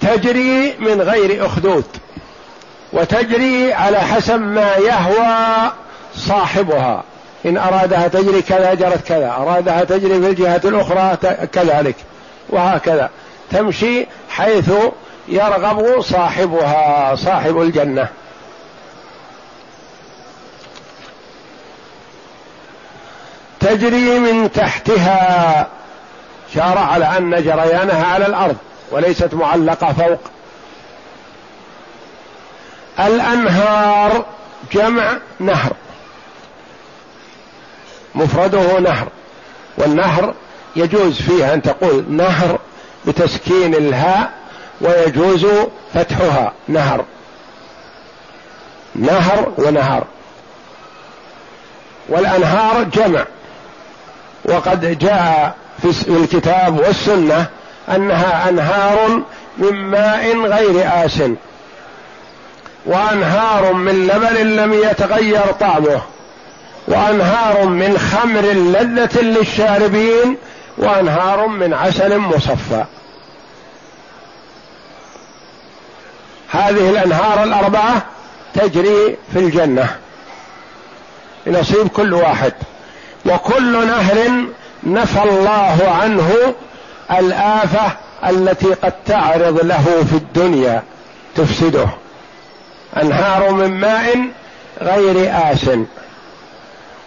تجري 0.01 0.75
من 0.79 1.01
غير 1.01 1.45
أخدود 1.45 1.85
وتجري 2.93 3.73
على 3.73 3.99
حسب 3.99 4.41
ما 4.41 4.75
يهوى 4.75 5.71
صاحبها. 6.15 7.03
إن 7.45 7.57
أرادها 7.57 8.07
تجري 8.07 8.41
كذا 8.41 8.73
جرت 8.73 9.07
كذا. 9.07 9.31
أرادها 9.31 9.83
تجري 9.83 10.21
في 10.21 10.29
الجهة 10.29 10.61
الأخرى 10.65 11.17
كذلك. 11.53 11.95
وهكذا. 12.53 13.09
تمشي 13.51 14.05
حيث 14.29 14.71
يرغب 15.27 16.01
صاحبها 16.01 17.15
صاحب 17.15 17.61
الجنة. 17.61 18.07
تجري 23.59 24.19
من 24.19 24.51
تحتها. 24.51 25.67
شار 26.55 26.77
على 26.77 27.17
أن 27.17 27.31
جريانها 27.31 28.05
على 28.05 28.25
الأرض 28.25 28.57
وليست 28.91 29.33
معلقة 29.33 29.93
فوق. 29.93 30.19
الأنهار 32.99 34.25
جمع 34.73 35.17
نهر. 35.39 35.73
مفرده 38.15 38.79
نهر. 38.79 39.07
والنهر 39.77 40.33
يجوز 40.75 41.21
فيه 41.21 41.53
أن 41.53 41.61
تقول 41.61 42.05
نهر 42.09 42.59
بتسكين 43.05 43.75
الهاء 43.75 44.31
ويجوز 44.81 45.45
فتحها. 45.93 46.53
نهر. 46.67 47.05
نهر 48.95 49.51
ونهر 49.57 50.03
والأنهار 52.09 52.83
جمع. 52.83 53.25
وقد 54.45 54.99
جاء 54.99 55.55
في 55.81 56.07
الكتاب 56.07 56.79
والسنة 56.79 57.45
أنها 57.95 58.49
أنهار 58.49 59.21
من 59.57 59.73
ماء 59.73 60.37
غير 60.37 60.89
آس. 61.05 61.21
وأنهار 62.85 63.73
من 63.73 64.07
لبن 64.07 64.55
لم 64.55 64.73
يتغير 64.73 65.45
طعمه. 65.59 66.01
وأنهار 66.87 67.65
من 67.65 67.97
خمر 67.97 68.41
لذة 68.41 69.21
للشاربين 69.21 70.37
وأنهار 70.77 71.47
من 71.47 71.73
عسل 71.73 72.17
مصفى. 72.17 72.83
هذه 76.49 76.89
الأنهار 76.89 77.43
الأربعة 77.43 78.05
تجري 78.53 79.17
في 79.33 79.39
الجنة. 79.39 79.95
بنصيب 81.45 81.87
كل 81.87 82.13
واحد. 82.13 82.53
وكل 83.25 83.87
نهر 83.87 84.31
نفى 84.83 85.23
الله 85.23 85.97
عنه 86.01 86.53
الآفة 87.11 87.91
التي 88.29 88.73
قد 88.73 88.93
تعرض 89.05 89.65
له 89.65 90.05
في 90.09 90.15
الدنيا 90.15 90.83
تفسده. 91.35 91.87
أنهار 93.01 93.51
من 93.51 93.79
ماء 93.79 94.27
غير 94.81 95.31
آس 95.51 95.69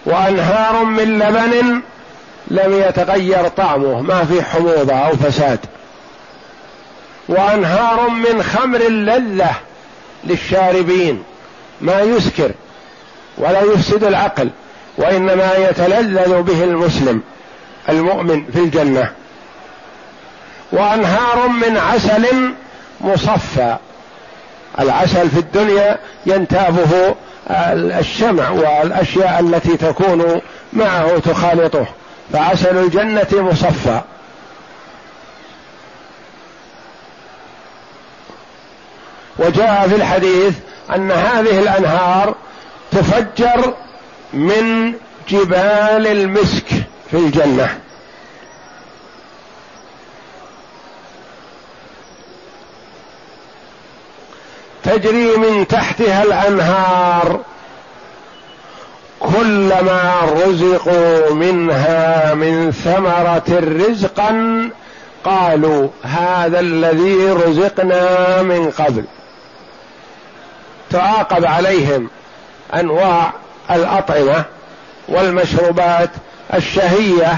وأنهار 0.06 0.84
من 0.84 1.18
لبن 1.18 1.82
لم 2.48 2.82
يتغير 2.88 3.48
طعمه 3.48 4.00
ما 4.00 4.24
في 4.24 4.42
حموضة 4.42 4.94
أو 4.94 5.16
فساد. 5.16 5.58
وأنهار 7.28 8.08
من 8.08 8.42
خمر 8.42 8.78
لذة 8.78 9.54
للشاربين 10.24 11.22
ما 11.80 12.00
يسكر 12.00 12.50
ولا 13.38 13.60
يفسد 13.60 14.04
العقل 14.04 14.50
وإنما 14.98 15.52
يتلذذ 15.54 16.42
به 16.42 16.64
المسلم 16.64 17.22
المؤمن 17.88 18.44
في 18.52 18.58
الجنة. 18.58 19.10
وأنهار 20.72 21.48
من 21.48 21.76
عسل 21.76 22.26
مصفى 23.00 23.76
العسل 24.80 25.30
في 25.30 25.38
الدنيا 25.38 25.98
ينتابه 26.26 27.14
الشمع 27.98 28.50
والأشياء 28.50 29.40
التي 29.40 29.76
تكون 29.76 30.40
معه 30.72 31.18
تخالطه 31.18 31.86
فعسل 32.32 32.76
الجنة 32.76 33.28
مصفى. 33.32 34.00
وجاء 39.38 39.88
في 39.88 39.96
الحديث 39.96 40.54
أن 40.94 41.10
هذه 41.10 41.58
الأنهار 41.58 42.34
تفجر 42.90 43.74
من 44.32 44.92
جبال 45.28 46.06
المسك 46.06 46.66
في 47.10 47.16
الجنة. 47.16 47.78
تجري 54.84 55.36
من 55.36 55.66
تحتها 55.68 56.22
الأنهار. 56.22 57.40
كلما 59.34 60.20
رزقوا 60.46 61.34
منها 61.34 62.34
من 62.34 62.72
ثمرة 62.72 63.44
رزقا 63.88 64.70
قالوا 65.24 65.88
هذا 66.02 66.60
الذي 66.60 67.26
رزقنا 67.26 68.42
من 68.42 68.70
قبل. 68.70 69.04
تعاقب 70.90 71.44
عليهم 71.44 72.10
أنواع 72.74 73.32
الأطعمة 73.70 74.44
والمشروبات 75.08 76.10
الشهية. 76.54 77.36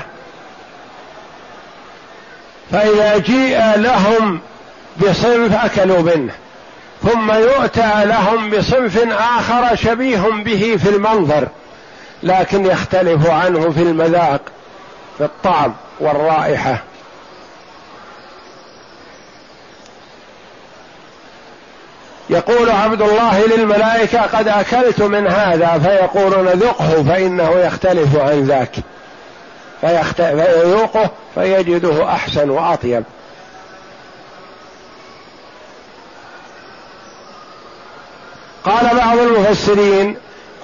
فإذا 2.73 3.19
جيء 3.19 3.77
لهم 3.77 4.41
بصنف 5.01 5.65
أكلوا 5.65 6.03
منه 6.03 6.33
ثم 7.03 7.33
يؤتى 7.33 8.05
لهم 8.05 8.51
بصنف 8.51 9.13
آخر 9.13 9.77
شبيه 9.77 10.21
به 10.45 10.77
في 10.83 10.89
المنظر. 10.89 11.49
لكن 12.23 12.67
يختلف 12.67 13.31
عنه 13.31 13.71
في 13.71 13.83
المذاق 13.83 14.41
في 15.19 15.25
الطعم 15.25 15.75
والرائحة. 16.01 16.83
يقول 22.31 22.71
عبد 22.71 23.03
الله 23.03 23.47
للملائكة 23.47 24.23
قد 24.23 24.49
أكلت 24.49 25.03
من 25.03 25.27
هذا 25.27 25.79
فيقولون 25.79 26.49
ذقه 26.49 27.03
فإنه 27.03 27.51
يختلف 27.51 28.17
عن 28.17 28.45
ذاك. 28.45 28.77
فيذوقه 30.17 31.11
فيجده 31.35 32.09
أحسن 32.13 32.51
وأطيب. 32.51 33.05
قال 38.65 38.97
بعض 38.97 39.19
المفسرين 39.19 40.17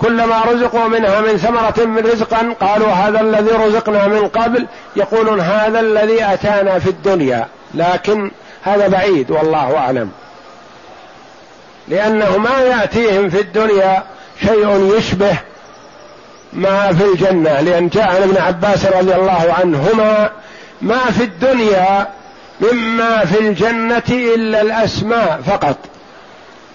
كلما 0.05 0.43
رزقوا 0.45 0.89
منها 0.89 1.21
من 1.21 1.37
ثمرة 1.37 1.87
من 1.87 2.07
رزقا 2.07 2.55
قالوا 2.61 2.89
هذا 2.89 3.21
الذي 3.21 3.51
رزقنا 3.51 4.07
من 4.07 4.29
قبل 4.29 4.67
يقولون 4.97 5.41
هذا 5.41 5.81
الذي 5.81 6.25
أتانا 6.25 6.79
في 6.79 6.91
الدنيا 6.91 7.47
لكن 7.75 8.31
هذا 8.63 8.89
بعيد 8.89 9.31
والله 9.31 9.77
أعلم. 9.79 10.11
لأنه 11.89 12.39
ما 12.39 12.61
يأتيهم 12.61 13.31
في 13.31 13.41
الدنيا 13.41 14.03
شيء 14.41 14.97
يشبه 14.97 15.37
ما 16.53 16.93
في 16.93 17.05
الجنة 17.05 17.61
لأن 17.61 17.89
جاء 17.89 18.05
عن 18.05 18.23
ابن 18.23 18.37
عباس 18.37 18.87
رضي 18.87 19.15
الله 19.15 19.55
عنهما 19.59 20.31
ما 20.83 21.05
في 21.05 21.25
الدنيا 21.25 22.09
مما 22.61 23.25
في 23.25 23.41
الجنة 23.41 24.03
إلا 24.11 24.61
الأسماء 24.61 25.41
فقط. 25.47 25.77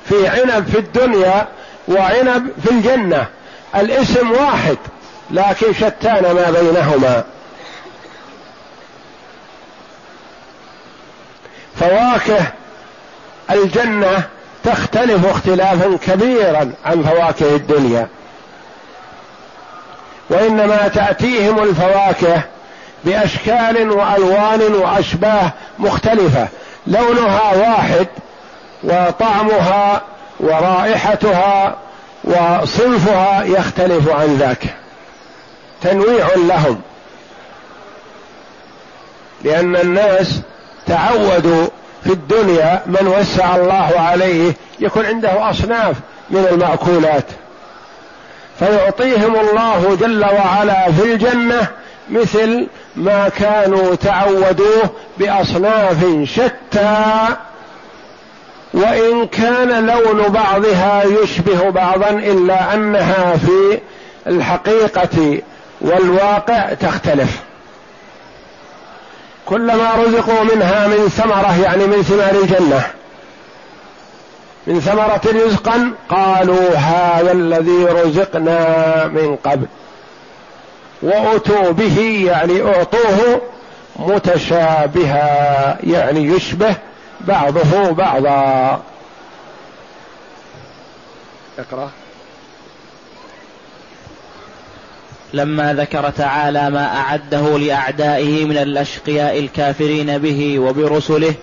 في 0.05 0.27
عنب 0.27 0.67
في 0.67 0.79
الدنيا 0.79 1.47
وعنب 1.89 2.51
في 2.63 2.71
الجنة. 2.71 3.25
الاسم 3.75 4.31
واحد 4.31 4.77
لكن 5.31 5.73
شتان 5.73 6.23
ما 6.23 6.51
بينهما. 6.61 7.23
فواكه 11.79 12.41
الجنة 13.51 14.23
تختلف 14.63 15.25
اختلافا 15.25 15.97
كبيرا 16.07 16.71
عن 16.85 17.03
فواكه 17.03 17.55
الدنيا. 17.55 18.07
وإنما 20.29 20.87
تأتيهم 20.87 21.63
الفواكه 21.63 22.41
بأشكال 23.05 23.91
وألوان 23.91 24.61
وأشباه 24.61 25.51
مختلفة. 25.79 26.47
لونها 26.87 27.53
واحد 27.55 28.07
وطعمها 28.83 30.01
ورائحتها 30.39 31.75
وصنفها 32.23 33.43
يختلف 33.43 34.09
عن 34.09 34.35
ذاك. 34.35 34.63
تنويع 35.81 36.27
لهم. 36.35 36.81
لأن 39.43 39.75
الناس 39.75 40.41
تعودوا 40.87 41.67
في 42.03 42.13
الدنيا 42.13 42.81
من 42.85 43.07
وسع 43.07 43.55
الله 43.55 43.99
عليه 43.99 44.53
يكون 44.79 45.05
عنده 45.05 45.49
أصناف 45.49 45.95
من 46.29 46.47
المأكولات. 46.51 47.25
فيعطيهم 48.59 49.35
الله 49.35 49.97
جل 50.01 50.25
وعلا 50.25 50.91
في 50.91 51.03
الجنة 51.03 51.67
مثل 52.09 52.67
ما 52.95 53.29
كانوا 53.29 53.95
تعودوه 53.95 54.89
بأصناف 55.17 56.05
شتى 56.23 57.27
وإن 58.73 59.27
كان 59.27 59.85
لون 59.85 60.23
بعضها 60.27 61.03
يشبه 61.03 61.69
بعضا 61.69 62.09
إلا 62.09 62.73
أنها 62.73 63.37
في 63.37 63.79
الحقيقة 64.27 65.41
والواقع 65.81 66.73
تختلف. 66.73 67.39
كلما 69.45 69.91
رزقوا 69.95 70.43
منها 70.55 70.87
من 70.87 71.09
ثمرة 71.09 71.61
يعني 71.63 71.87
من 71.87 72.03
ثمار 72.03 72.43
الجنة 72.43 72.81
من 74.67 74.79
ثمرة 74.79 75.45
رزقا 75.45 75.91
قالوا 76.09 76.75
هذا 76.75 77.31
الذي 77.31 77.85
رزقنا 77.85 79.07
من 79.07 79.35
قبل. 79.35 79.65
وأتوا 81.01 81.71
به 81.71 82.23
يعني 82.27 82.61
أعطوه 82.61 83.41
متشابها 83.95 85.77
يعني 85.83 86.25
يشبه 86.27 86.75
بعضه 87.27 87.91
بعضا. 87.91 88.81
اقرأ. 91.59 91.91
لما 95.33 95.73
ذكر 95.73 96.09
تعالى 96.09 96.69
ما 96.69 96.97
أعده 96.97 97.57
لأعدائه 97.57 98.45
من 98.45 98.57
الأشقياء 98.57 99.39
الكافرين 99.39 100.17
به 100.17 100.59
وبرسله 100.59 101.33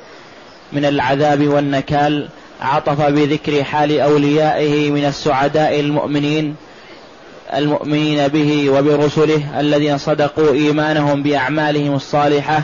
من 0.72 0.84
العذاب 0.84 1.48
والنكال 1.48 2.28
عطف 2.60 3.02
بذكر 3.02 3.64
حال 3.64 4.00
أوليائه 4.00 4.90
من 4.90 5.04
السعداء 5.04 5.80
المؤمنين 5.80 6.56
المؤمنين 7.54 8.28
به 8.28 8.70
وبرسله 8.70 9.60
الذين 9.60 9.98
صدقوا 9.98 10.52
إيمانهم 10.52 11.22
بأعمالهم 11.22 11.94
الصالحة 11.94 12.62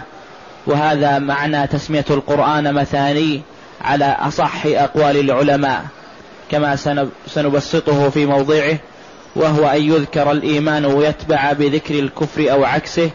وهذا 0.66 1.18
معنى 1.18 1.66
تسمية 1.66 2.04
القرآن 2.10 2.74
مثاني 2.74 3.42
على 3.80 4.16
أصح 4.20 4.66
أقوال 4.66 5.16
العلماء 5.16 5.84
كما 6.50 6.76
سنبسطه 7.26 8.10
في 8.10 8.26
موضعه 8.26 8.78
وهو 9.36 9.66
أن 9.66 9.82
يذكر 9.82 10.30
الإيمان 10.30 10.84
ويتبع 10.84 11.52
بذكر 11.52 11.98
الكفر 11.98 12.52
أو 12.52 12.64
عكسه 12.64 13.10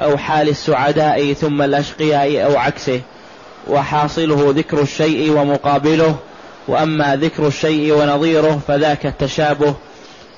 أو 0.00 0.16
حال 0.16 0.48
السعداء 0.48 1.32
ثم 1.32 1.62
الأشقياء 1.62 2.44
أو 2.44 2.56
عكسه. 2.56 3.00
وحاصله 3.68 4.52
ذكر 4.56 4.82
الشيء 4.82 5.32
ومقابله 5.32 6.16
وأما 6.68 7.16
ذكر 7.16 7.46
الشيء 7.46 7.92
ونظيره 7.92 8.60
فذاك 8.68 9.06
التشابه 9.06 9.74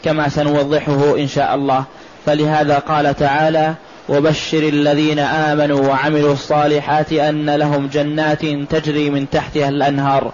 كما 0.04 0.28
سنوضحه 0.28 1.16
إن 1.18 1.28
شاء 1.28 1.54
الله. 1.54 1.84
فلهذا 2.26 2.78
قال 2.78 3.16
تعالى 3.16 3.74
وبشر 4.08 4.58
الذين 4.58 5.18
آمنوا 5.18 5.88
وعملوا 5.88 6.32
الصالحات 6.32 7.12
أن 7.12 7.50
لهم 7.50 7.86
جنات 7.86 8.40
تجري 8.70 9.10
من 9.10 9.30
تحتها 9.30 9.68
الأنهار. 9.68 10.32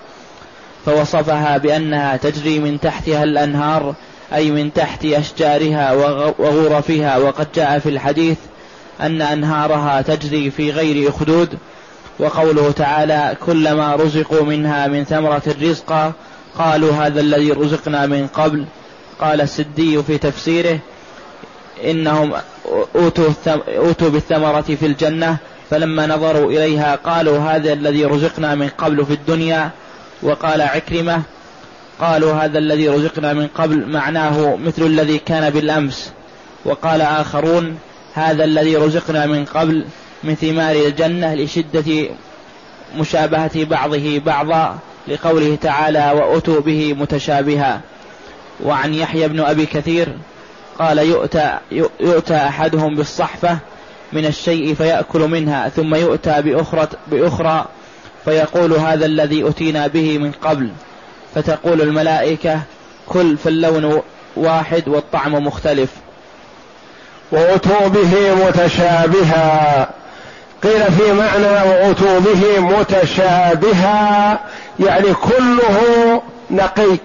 فوصفها 0.87 1.59
بأنها 1.59 2.17
تجري 2.17 2.59
من 2.59 2.81
تحتها 2.81 3.25
الأنهار 3.25 3.95
أي 4.35 4.51
من 4.51 4.73
تحت 4.73 5.05
أشجارها 5.05 5.93
وغرفها. 6.39 7.17
وقد 7.17 7.47
جاء 7.55 7.79
في 7.79 7.89
الحديث 7.89 8.39
أن 9.01 9.23
أنهارها 9.23 10.03
تجري 10.03 10.51
في 10.51 10.71
غير 10.71 11.09
اخدود 11.09 11.49
وقوله 12.19 12.71
تعالى 12.71 13.37
كلما 13.47 13.97
رزقوا 13.97 14.43
منها 14.43 14.89
من 14.89 15.05
ثمرة 15.05 15.43
الرزق 15.47 16.13
قالوا 16.59 16.93
هذا 16.93 17.21
الذي 17.21 17.53
رزقنا 17.53 18.07
من 18.07 18.27
قبل. 18.27 18.65
قال 19.21 19.41
السدي 19.41 20.03
في 20.03 20.19
تفسيره 20.19 20.79
إنهم 21.85 22.33
أوتوا, 22.97 23.31
أوتوا 23.68 24.09
بالثمرة 24.09 24.61
في 24.61 24.87
الجنة 24.87 25.37
فلما 25.71 26.07
نظروا 26.07 26.51
إليها 26.51 26.95
قالوا 26.95 27.38
هذا 27.38 27.73
الذي 27.73 28.05
رزقنا 28.05 28.55
من 28.55 28.68
قبل 28.68 29.07
في 29.07 29.12
الدنيا. 29.12 29.71
وقال 30.23 30.62
عكرمة 30.62 31.23
قالوا 32.01 32.33
هذا 32.33 32.59
الذي 32.59 32.88
رزقنا 32.88 33.33
من 33.33 33.47
قبل 33.47 33.88
معناه 33.88 34.57
مثل 34.57 34.83
الذي 34.83 35.18
كان 35.18 35.51
بالأمس. 35.51 36.12
وقال 36.64 37.01
آخرون 37.01 37.79
هذا 38.14 38.45
الذي 38.45 38.77
رزقنا 38.77 39.27
من 39.27 39.45
قبل 39.45 39.85
من 40.25 40.35
ثمار 40.35 40.77
الجنة 40.77 41.35
لشدة 41.35 42.09
مشابهة 42.97 43.64
بعضه 43.64 44.18
بعضا 44.18 44.79
لقوله 45.09 45.59
تعالى 45.62 46.12
وأتوا 46.14 46.61
به 46.61 46.95
متشابها. 46.95 47.81
وعن 48.64 48.95
يحيى 48.95 49.29
بن 49.29 49.40
أبي 49.40 49.66
كثير 49.66 50.09
قال 50.79 50.99
يؤتى, 50.99 51.59
يؤتى 52.01 52.37
أحدهم 52.37 52.97
بالصحفة 52.97 53.59
من 54.13 54.27
الشيء 54.27 54.75
فيأكل 54.75 55.21
منها 55.21 55.69
ثم 55.69 55.95
يؤتى 55.95 56.43
بأخرى, 56.43 56.89
بأخرى 57.07 57.67
فيقول 58.25 58.73
هذا 58.73 59.07
الذي 59.07 59.49
أتينا 59.49 59.87
به 59.87 60.19
من 60.19 60.33
قبل. 60.33 60.71
فتقول 61.35 61.81
الملائكة 61.81 62.61
كل 63.07 63.37
فاللون 63.37 64.03
واحد 64.37 64.89
والطعم 64.89 65.35
مختلف. 65.35 65.91
وأتوا 67.33 67.89
به 67.89 68.35
متشابها. 68.47 69.89
قيل 70.63 70.93
في 70.93 71.13
معنى 71.13 71.71
وأتوا 71.71 72.19
به 72.19 72.61
متشابها 72.61 74.39
يعني 74.81 75.15
كله 75.15 76.23
نقي 76.51 76.99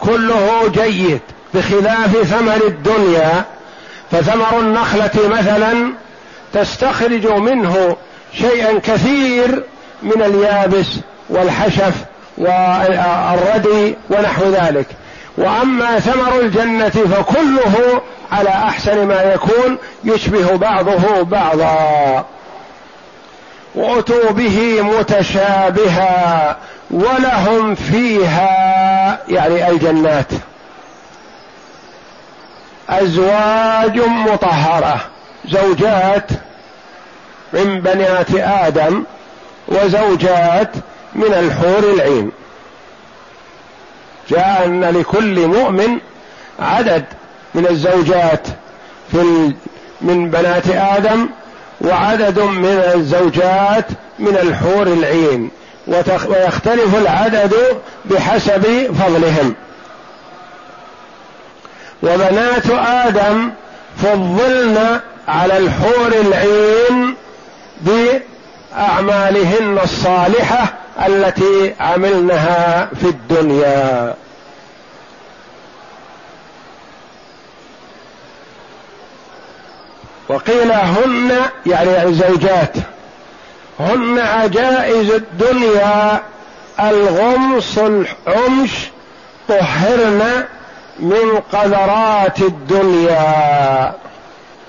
كله 0.00 0.68
جيد. 0.68 1.20
بخلاف 1.54 2.16
ثمر 2.22 2.66
الدنيا 2.66 3.44
فثمر 4.10 4.60
النخلة 4.60 5.28
مثلا 5.28 5.92
تستخرج 6.52 7.26
منه 7.26 7.96
شيئا 8.34 8.78
كثير 8.78 9.64
من 10.02 10.22
اليابس 10.22 10.86
والحشف 11.28 11.94
والردي 12.38 13.96
ونحو 14.10 14.44
ذلك. 14.44 14.86
وأما 15.38 15.98
ثمر 15.98 16.40
الجنة 16.40 16.88
فكله 16.88 18.00
على 18.32 18.48
أحسن 18.48 19.06
ما 19.06 19.22
يكون 19.22 19.78
يشبه 20.04 20.56
بعضه 20.56 21.22
بعضا. 21.22 22.24
وأتوا 23.74 24.30
به 24.30 24.82
متشابها 24.82 26.56
ولهم 26.90 27.74
فيها 27.74 29.18
يعني 29.28 29.70
الجنات. 29.70 30.26
أزواج 32.90 34.00
مطهرة 34.00 35.00
زوجات 35.48 36.30
من 37.52 37.80
بنات 37.80 38.34
آدم 38.34 39.04
وزوجات 39.68 40.70
من 41.14 41.34
الحور 41.34 41.92
العين. 41.94 42.30
جاء 44.30 44.64
أن 44.66 44.84
لكل 44.84 45.46
مؤمن 45.46 45.98
عدد 46.60 47.04
من 47.54 47.66
الزوجات 47.66 48.46
في 49.12 49.52
من 50.00 50.30
بنات 50.30 50.68
آدم 50.68 51.28
وعدد 51.80 52.40
من 52.40 52.82
الزوجات 52.94 53.86
من 54.18 54.36
الحور 54.36 54.86
العين 54.86 55.50
ويختلف 55.86 56.94
العدد 56.94 57.54
بحسب 58.04 58.92
فضلهم. 59.00 59.54
وبنات 62.02 62.70
آدم 62.70 63.50
فضلن 63.96 65.00
على 65.28 65.58
الحور 65.58 66.12
العين 66.20 67.14
اعمالهن 68.76 69.78
الصالحة 69.84 70.72
التي 71.06 71.74
عملنها 71.80 72.88
في 73.00 73.06
الدنيا. 73.06 74.14
وقيل 80.28 80.72
هن 80.72 81.30
يعني 81.66 82.02
الزوجات 82.02 82.76
هن 83.80 84.18
عجائز 84.18 85.10
الدنيا 85.10 86.20
الغمص 86.80 87.78
العمش 87.78 88.70
طهرن 89.48 90.44
من 91.00 91.40
قذرات 91.52 92.38
الدنيا 92.38 93.92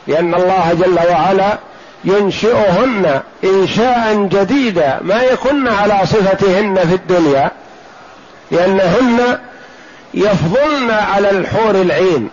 لأن 0.07 0.35
الله 0.35 0.73
جل 0.73 0.99
وعلا 1.11 1.57
ينشئهن 2.03 3.21
إنشاء 3.43 4.27
جديدا 4.31 4.99
ما 5.01 5.23
يكن 5.23 5.67
على 5.67 5.99
صفتهن 6.03 6.75
في 6.75 6.95
الدنيا 6.95 7.51
لأنهن 8.51 9.37
يفضلن 10.13 10.91
على 10.91 11.29
الحور 11.29 11.71
العين. 11.71 12.29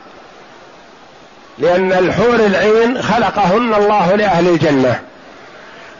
لأن 1.58 1.92
الحور 1.92 2.34
العين 2.34 3.02
خلقهن 3.02 3.74
الله 3.74 4.14
لأهل 4.14 4.48
الجنة. 4.48 5.00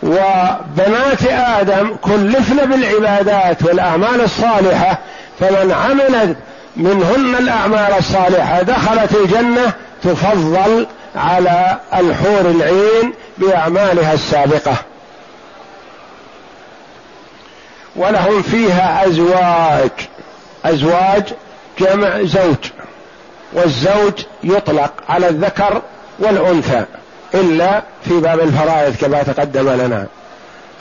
وبنات 0.03 1.23
آدم 1.31 1.97
كلفن 2.03 2.57
بالعبادات 2.57 3.63
والأعمال 3.63 4.21
الصالحة 4.21 4.99
فمن 5.41 5.73
عملت 5.73 6.37
منهن 6.79 7.35
الأعمال 7.35 7.93
الصالحة. 7.99 8.63
دخلت 8.63 9.15
الجنة 9.15 9.73
تفضل 10.03 10.87
على 11.17 11.77
الحور 11.95 12.41
العين 12.41 13.13
بأعمالها 13.39 14.15
السابقة. 14.15 14.75
ولهم 17.97 18.43
فيها 18.43 19.07
أزواج. 19.07 19.91
أزواج 20.65 21.23
جمع 21.81 22.23
زوج. 22.23 22.57
والزوج 23.53 24.13
يطلق 24.45 24.93
على 25.09 25.29
الذكر 25.29 25.83
والأنثى. 26.19 26.85
إلا 27.35 27.83
في 28.05 28.21
باب 28.21 28.41
الفرائض 28.41 28.97
كما 28.97 29.23
تقدم 29.23 29.69
لنا. 29.69 30.07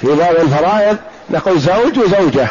في 0.01 0.07
باب 0.07 0.35
الفرائض 0.35 0.97
نقول 1.29 1.59
زوج 1.59 1.99
وزوجة. 1.99 2.47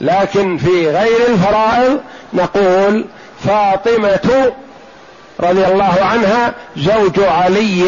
لكن 0.00 0.58
في 0.58 0.90
غير 0.90 1.26
الفرائض 1.28 2.00
نقول 2.34 3.04
فاطمة 3.46 4.52
رضي 5.40 5.66
الله 5.66 5.98
عنها 6.02 6.52
زوج 6.76 7.20
علي 7.20 7.82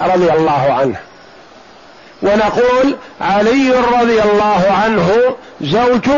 رضي 0.00 0.32
الله 0.32 0.72
عنه. 0.72 0.96
ونقول 2.22 2.96
علي 3.20 3.70
رضي 3.70 4.22
الله 4.22 4.66
عنه 4.84 5.36
زوج 5.60 6.08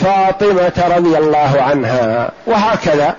فاطمة 0.00 0.96
رضي 0.96 1.18
الله 1.18 1.62
عنها. 1.62 2.30
وهكذا. 2.46 3.16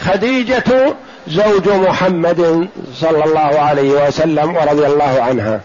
خديجة 0.00 0.94
زوج 1.28 1.68
محمد 1.68 2.68
صلى 2.94 3.24
الله 3.24 3.60
عليه 3.60 4.06
وسلم 4.06 4.56
ورضي 4.56 4.86
الله 4.86 5.22
عنها. 5.22 5.60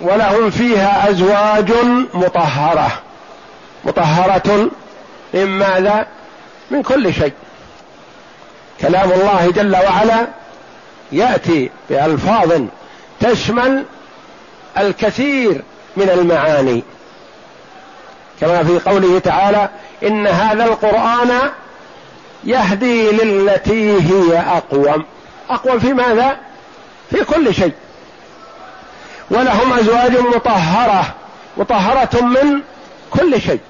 ولهم 0.00 0.50
فيها 0.50 1.10
أزواج 1.10 1.72
مطهرة. 2.14 2.90
مطهرة 3.84 4.70
من 5.34 5.44
ماذا؟ 5.44 6.06
من 6.70 6.82
كل 6.82 7.14
شيء. 7.14 7.32
كلام 8.80 9.12
الله 9.12 9.52
جل 9.56 9.76
وعلا 9.76 10.26
يأتي 11.12 11.70
بألفاظ 11.90 12.52
تشمل 13.20 13.84
الكثير 14.78 15.62
من 15.96 16.10
المعاني. 16.10 16.82
كما 18.40 18.64
في 18.64 18.90
قوله 18.90 19.18
تعالى 19.18 19.68
إن 20.02 20.26
هذا 20.26 20.64
القرآن 20.64 21.50
يهدي 22.44 23.10
للتي 23.10 23.92
هي 23.92 24.38
أقوم. 24.38 25.04
أقوم 25.50 25.78
في 25.78 25.92
ماذا؟ 25.92 26.36
في 27.10 27.24
كل 27.24 27.54
شيء. 27.54 27.72
ولهم 29.30 29.72
أزواج 29.72 30.16
مطهرة 30.16 31.14
مطهرة 31.56 32.20
من 32.22 32.62
كل 33.10 33.40
شيء 33.40 33.60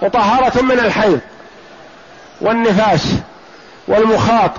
مطهرة 0.00 0.62
من 0.62 0.78
الحيض 0.78 1.20
والنفاس 2.40 3.14
والمخاط 3.88 4.50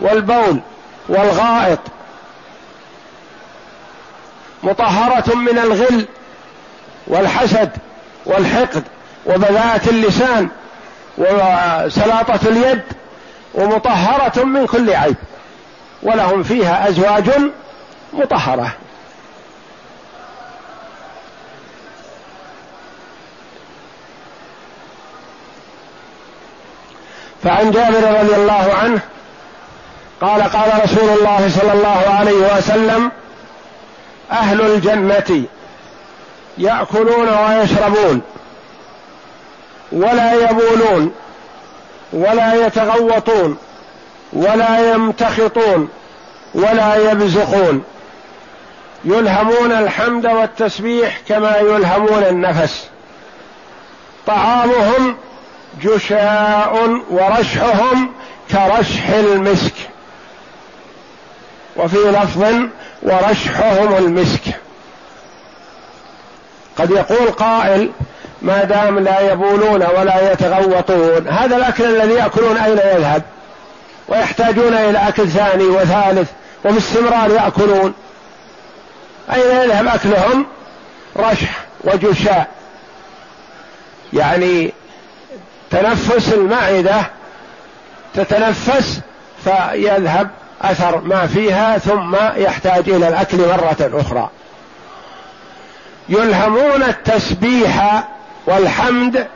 والبول 0.00 0.60
والغائط 1.08 1.78
مطهرة 4.62 5.34
من 5.36 5.58
الغل 5.58 6.06
والحسد 7.06 7.70
والحقد 8.26 8.84
وبذاءة 9.26 9.90
اللسان 9.90 10.48
وسلاطة 11.18 12.48
اليد 12.48 12.82
ومطهرة 13.54 14.44
من 14.44 14.66
كل 14.66 14.94
عيب 14.94 15.16
ولهم 16.02 16.42
فيها 16.42 16.88
أزواج 16.88 17.30
مطهرة. 18.12 18.72
فعن 27.46 27.70
جابر 27.70 28.20
رضي 28.20 28.34
الله 28.34 28.74
عنه 28.82 29.00
قال 30.20 30.42
قال 30.42 30.84
رسول 30.84 31.08
الله 31.18 31.48
صلى 31.48 31.72
الله 31.72 32.14
عليه 32.18 32.56
وسلم 32.56 33.10
أهل 34.30 34.60
الجنة 34.60 35.44
يأكلون 36.58 37.28
ويشربون 37.28 38.22
ولا 39.92 40.50
يبولون 40.50 41.12
ولا 42.12 42.66
يتغوطون 42.66 43.58
ولا 44.32 44.94
يمتخطون 44.94 45.88
ولا 46.54 47.10
يبزقون 47.10 47.84
يلهمون 49.04 49.72
الحمد 49.72 50.26
والتسبيح 50.26 51.20
كما 51.28 51.56
يلهمون 51.56 52.22
النفس 52.22 52.88
طعامهم 54.26 55.16
جشاء 55.82 57.00
ورشحهم 57.10 58.12
كرشح 58.50 59.08
المسك. 59.08 59.74
وفي 61.76 61.96
لفظ 61.96 62.44
ورشحهم 63.02 63.96
المسك. 63.96 64.42
قد 66.78 66.90
يقول 66.90 67.30
قائل 67.30 67.90
ما 68.42 68.64
دام 68.64 68.98
لا 68.98 69.32
يبولون 69.32 69.82
ولا 69.82 70.32
يتغوطون 70.32 71.28
هذا 71.28 71.56
الأكل 71.56 71.84
الذي 71.84 72.14
يأكلون 72.14 72.56
أين 72.56 72.78
يذهب؟ 72.78 73.22
ويحتاجون 74.08 74.74
إلى 74.74 75.08
أكل 75.08 75.28
ثاني 75.28 75.64
وثالث 75.64 76.30
وباستمرار 76.64 77.30
يأكلون. 77.30 77.94
أين 79.32 79.62
يذهب 79.62 79.86
أكلهم؟ 79.86 80.46
رشح 81.16 81.64
وجشاء. 81.84 82.46
يعني 84.12 84.72
تنفس 85.70 86.32
المعدة 86.32 87.10
تتنفس 88.14 89.00
فيذهب 89.44 90.30
أثر 90.62 91.00
ما 91.00 91.26
فيها 91.26 91.78
ثم 91.78 92.16
يحتاج 92.36 92.88
إلى 92.88 93.08
الأكل 93.08 93.38
مرة 93.38 94.00
أخرى. 94.00 94.30
يلهمون 96.08 96.82
التسبيح 96.82 98.04
والحمد 98.46 99.26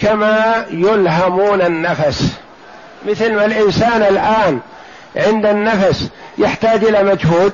كما 0.00 0.66
يلهمون 0.70 1.62
النفس. 1.62 2.32
مثل 3.06 3.34
ما 3.34 3.44
الإنسان 3.44 4.02
الآن 4.02 4.60
عند 5.16 5.46
النفس 5.46 6.08
يحتاج 6.38 6.84
إلى 6.84 7.02
مجهود 7.02 7.52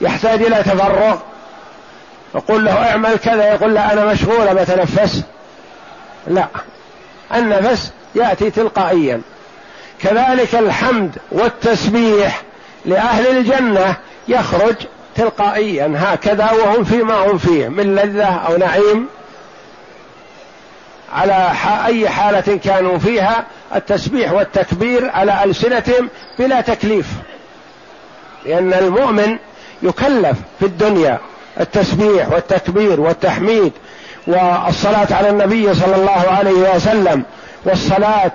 يحتاج 0.00 0.42
إلى 0.42 0.56
تفرغ 0.56 1.16
يقول 2.34 2.64
له 2.64 2.90
اعمل 2.90 3.16
كذا 3.16 3.54
يقول 3.54 3.74
لا 3.74 3.92
أنا 3.92 4.04
مشغول 4.04 4.54
بتنفس 4.54 5.22
لا. 6.26 6.46
النفس 7.34 7.92
يأتي 8.14 8.50
تلقائيا. 8.50 9.20
كذلك 10.00 10.54
الحمد 10.54 11.18
والتسبيح 11.32 12.42
لأهل 12.84 13.26
الجنة 13.26 13.96
يخرج 14.28 14.74
تلقائيا. 15.16 15.94
هكذا 15.96 16.50
وهم 16.52 16.84
فيما 16.84 17.14
هم 17.14 17.38
فيه 17.38 17.68
من 17.68 17.94
لذة 17.94 18.24
أو 18.26 18.56
نعيم. 18.56 19.06
على 21.12 21.52
أي 21.86 22.08
حالة 22.08 22.58
كانوا 22.64 22.98
فيها 22.98 23.44
التسبيح 23.74 24.32
والتكبير 24.32 25.10
على 25.10 25.44
ألسنتهم 25.44 26.08
بلا 26.38 26.60
تكليف. 26.60 27.06
لأن 28.46 28.72
المؤمن 28.72 29.38
يكلف 29.82 30.38
في 30.60 30.66
الدنيا 30.66 31.18
التسبيح 31.60 32.28
والتكبير 32.28 33.00
والتحميد 33.00 33.72
والصلاة 34.26 35.06
على 35.10 35.30
النبي 35.30 35.74
صلى 35.74 35.96
الله 35.96 36.24
عليه 36.38 36.74
وسلم 36.74 37.22
والصلاة 37.64 38.32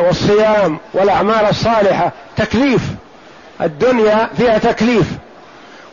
والصيام 0.00 0.78
والأعمال 0.94 1.46
الصالحة. 1.50 2.12
تكليف. 2.36 2.82
الدنيا 3.60 4.28
فيها 4.36 4.58
تكليف. 4.58 5.06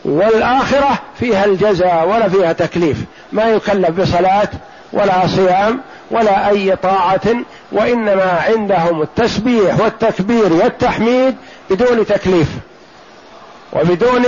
والآخرة 0.04 0.98
فيها 1.18 1.44
الجزاء 1.44 2.08
ولا 2.08 2.28
فيها 2.28 2.52
تكليف. 2.52 2.96
ما 3.32 3.44
يكلف 3.44 3.90
بصلاة 3.90 4.48
ولا 4.92 5.26
صيام 5.26 5.80
ولا 6.10 6.48
أي 6.48 6.76
طاعة 6.76 7.20
وإنما 7.72 8.42
عندهم 8.48 9.02
التسبيح 9.02 9.80
والتكبير 9.80 10.52
والتحميد 10.52 11.36
بدون 11.70 12.06
تكليف. 12.06 12.48
وبدون 13.72 14.24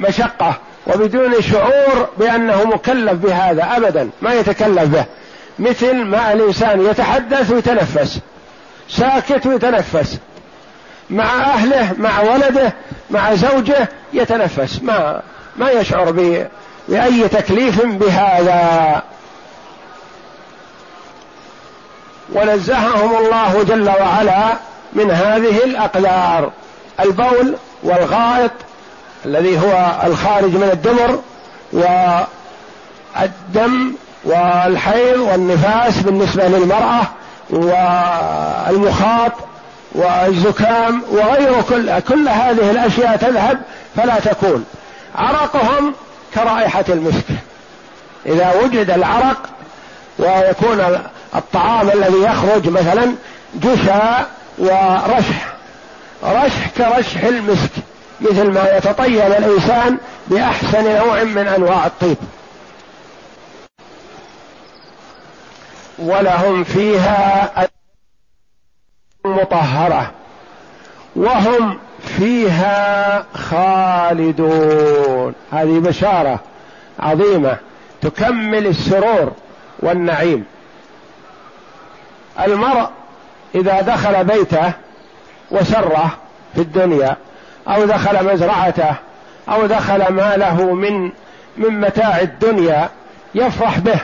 مشقة. 0.00 0.54
وبدون 0.86 1.42
شعور 1.42 2.08
بأنه 2.18 2.64
مكلف 2.64 3.12
بهذا 3.12 3.76
أبدا 3.76 4.10
ما 4.22 4.34
يتكلف 4.34 4.84
به. 4.84 5.04
مثل 5.58 5.94
ما 5.94 6.32
الإنسان 6.32 6.86
يتحدث 6.86 7.50
ويتنفس 7.50 8.18
ساكت 8.88 9.46
ويتنفس. 9.46 10.18
مع 11.10 11.40
أهله 11.40 11.92
مع 11.98 12.20
ولده 12.20 12.72
مع 13.10 13.34
زوجه 13.34 13.88
يتنفس. 14.12 14.82
ما 14.82 15.22
ما 15.56 15.70
يشعر 15.70 16.10
بأي 16.88 17.28
تكليف 17.28 17.86
بهذا. 17.86 19.02
ونزههم 22.32 23.16
الله 23.16 23.62
جل 23.62 23.88
وعلا 23.88 24.54
من 24.92 25.10
هذه 25.10 25.64
الأقدار 25.64 26.52
البول 27.00 27.54
والغائط 27.82 28.50
الذي 29.24 29.58
هو 29.58 29.92
الخارج 30.06 30.50
من 30.50 30.70
الدبر 30.72 31.18
والدم 33.16 33.94
والحيض 34.24 35.18
والنفاس 35.18 35.98
بالنسبة 35.98 36.48
للمرأة 36.48 37.02
والمخاط 37.50 39.32
والزكام 39.92 41.02
وغير 41.10 41.62
كل 41.68 42.00
كل 42.00 42.28
هذه 42.28 42.70
الأشياء 42.70 43.16
تذهب 43.16 43.60
فلا 43.96 44.20
تكون. 44.20 44.64
عرقهم 45.14 45.94
كرائحة 46.34 46.84
المسك. 46.88 47.26
إذا 48.26 48.54
وجد 48.62 48.90
العرق 48.90 49.42
ويكون 50.18 50.80
الطعام 51.34 51.90
الذي 51.90 52.22
يخرج 52.22 52.68
مثلا 52.68 53.14
جشا 53.54 54.26
ورشح. 54.58 55.54
رشح 56.24 56.68
كرشح 56.76 57.24
المسك. 57.24 57.70
مثل 58.20 58.50
ما 58.50 58.76
يتطيب 58.76 59.20
الإنسان 59.20 59.98
بأحسن 60.26 60.96
نوع 60.96 61.22
من 61.22 61.46
أنواع 61.46 61.86
الطيب. 61.86 62.16
ولهم 65.98 66.64
فيها 66.64 67.52
مطهرة. 69.24 70.10
وهم 71.16 71.78
فيها 72.18 73.26
خالدون. 73.34 75.34
هذه 75.52 75.78
بشارة 75.78 76.40
عظيمة 77.00 77.56
تكمل 78.00 78.66
السرور 78.66 79.32
والنعيم. 79.78 80.44
المرء 82.40 82.88
إذا 83.54 83.80
دخل 83.80 84.24
بيته 84.24 84.72
وسره 85.50 86.18
في 86.54 86.60
الدنيا 86.60 87.13
أو 87.68 87.84
دخل 87.84 88.32
مزرعته 88.32 88.94
أو 89.48 89.66
دخل 89.66 90.12
ما 90.12 90.36
له 90.36 90.74
من 90.74 91.10
من 91.56 91.80
متاع 91.80 92.20
الدنيا 92.20 92.88
يفرح 93.34 93.78
به. 93.78 94.00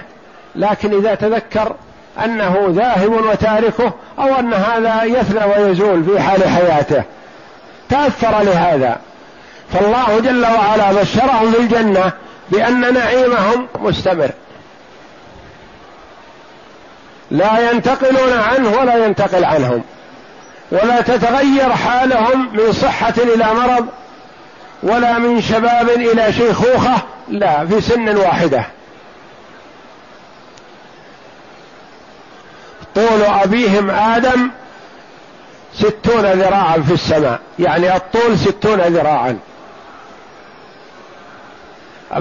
لكن 0.55 0.99
إذا 0.99 1.15
تذكر 1.15 1.75
أنه 2.25 2.67
ذاهب 2.69 3.13
وتاركه 3.13 3.93
أو 4.19 4.39
أن 4.39 4.55
هذا 4.55 5.03
يفنى 5.03 5.45
ويزول 5.45 6.05
في 6.05 6.21
حال 6.21 6.49
حياته. 6.49 7.03
تأثر 7.89 8.43
لهذا. 8.43 8.99
فالله 9.73 10.21
جل 10.21 10.45
وعلا 10.45 10.93
بشرهم 10.93 11.53
في 11.53 11.61
الجنة 11.61 12.13
بأن 12.51 12.95
نعيمهم 12.95 13.69
مستمر. 13.79 14.31
لا 17.31 17.71
ينتقلون 17.71 18.33
عنه 18.33 18.79
ولا 18.81 19.07
ينتقل 19.07 19.45
عنهم. 19.45 19.83
ولا 20.71 21.01
تتغير 21.01 21.73
حالهم 21.73 22.53
من 22.53 22.73
صحة 22.73 23.15
إلى 23.19 23.45
مرض 23.55 23.87
ولا 24.83 25.19
من 25.19 25.43
شباب 25.43 25.89
إلى 25.89 26.33
شيخوخة 26.33 26.97
لا 27.29 27.67
في 27.67 27.81
سن 27.81 28.17
واحدة. 28.17 28.65
طول 32.95 33.23
أبيهم 33.23 33.91
آدم 33.91 34.51
ستون 35.75 36.27
ذراعا 36.27 36.79
في 36.81 36.95
السماء 36.95 37.41
يعني 37.59 37.97
الطول 37.97 38.39
ستون 38.39 38.81
ذراعا. 38.81 39.39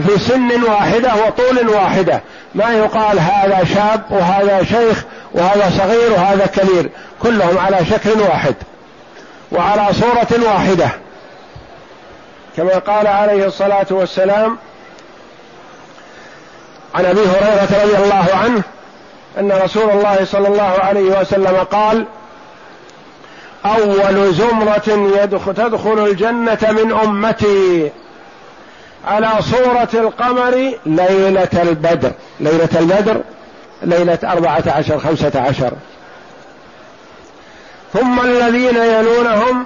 في 0.08 0.20
سن 0.20 0.64
واحدة 0.64 1.12
وطول 1.16 1.70
واحدة. 1.70 2.22
ما 2.56 2.74
يقال 2.74 3.20
هذا 3.20 3.64
شاب 3.74 4.02
وهذا 4.10 4.64
شيخ 4.64 5.04
وهذا 5.34 5.72
صغير 5.78 6.12
وهذا 6.12 6.46
كبير. 6.46 6.90
كلهم 7.24 7.58
على 7.58 7.86
شكل 7.86 8.22
واحد 8.22 8.56
وعلى 9.52 9.94
صورة 9.94 10.50
واحدة. 10.50 10.90
كما 12.58 12.74
قال 12.74 13.08
عليه 13.08 13.46
الصلاة 13.46 13.88
والسلام 13.90 14.58
عن 16.96 17.06
أبي 17.06 17.22
هريرة 17.22 17.84
رضي 17.84 17.98
الله 18.04 18.30
عنه 18.44 18.62
أن 19.40 19.52
رسول 19.52 19.90
الله 19.90 20.26
صلى 20.26 20.48
الله 20.48 20.76
عليه 20.80 21.20
وسلم 21.22 21.58
قال 21.72 22.06
أول 23.66 24.34
يدخل 25.24 25.54
تدخل 25.54 26.08
الجنة 26.08 26.58
من 26.62 26.92
أمتي. 27.04 27.92
على 29.10 29.30
صورة 29.42 29.90
القمر 29.94 30.74
ليلة 30.86 31.62
البدر. 31.62 32.12
ليلة 32.40 32.70
البدر 32.80 33.22
ليلة 33.84 34.20
أربعة 34.24 34.64
عشر 34.68 35.00
خمسة 35.00 35.42
عشر. 35.42 35.72
ثم 37.94 38.20
الذين 38.20 38.76
يلونهم 38.76 39.66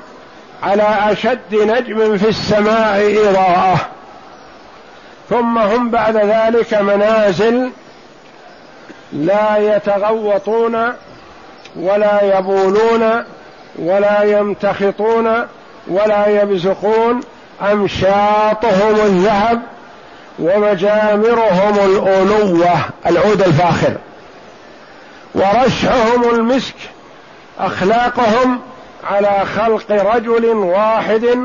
على 0.63 0.97
أشد 1.11 1.53
نجم 1.53 2.17
في 2.17 2.29
السماء 2.29 3.17
إضاءة. 3.29 3.87
ثم 5.29 5.57
هم 5.57 5.89
بعد 5.89 6.17
ذلك 6.17 6.73
منازل 6.73 7.71
لا 9.13 9.57
يتغوطون 9.57 10.93
ولا 11.75 12.37
يبولون 12.37 13.23
ولا 13.79 14.23
يمتخطون 14.23 15.47
ولا 15.87 16.27
يبزقون 16.27 17.19
امشاطهم 17.61 18.95
الذهب 18.95 19.61
ومجامرهم 20.39 21.75
الألوة 21.85 22.75
العود 23.05 23.41
الفاخر. 23.41 23.97
ورشحهم 25.35 26.29
المسك 26.31 26.75
أخلاقهم 27.59 28.59
على 29.03 29.45
خلق 29.55 29.91
رجل 29.91 30.45
واحد 30.45 31.37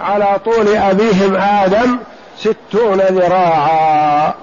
على 0.00 0.40
طول 0.44 0.76
أبيهم 0.76 1.36
آدم 1.36 1.98
ستون 2.38 3.00
ذراعا. 3.00 4.34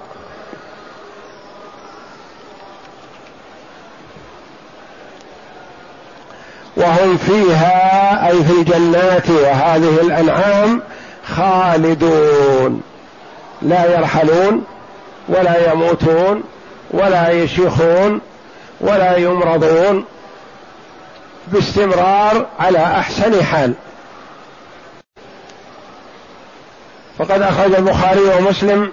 وهم 6.76 7.16
فيها 7.16 8.28
أي 8.28 8.44
في 8.44 8.52
الجنات 8.52 9.30
وهذه 9.30 10.00
الأنعام 10.02 10.82
خالدون. 11.36 12.82
لا 13.62 13.98
يرحلون 13.98 14.64
ولا 15.28 15.72
يموتون 15.72 16.42
ولا 16.90 17.30
يشيخون 17.30 18.20
ولا 18.80 19.16
يمرضون 19.16 20.04
باستمرار 21.46 22.46
على 22.60 22.78
أحسن 22.78 23.44
حال. 23.44 23.74
فقد 27.18 27.42
أخرج 27.42 27.74
البخاري 27.74 28.20
ومسلم 28.20 28.92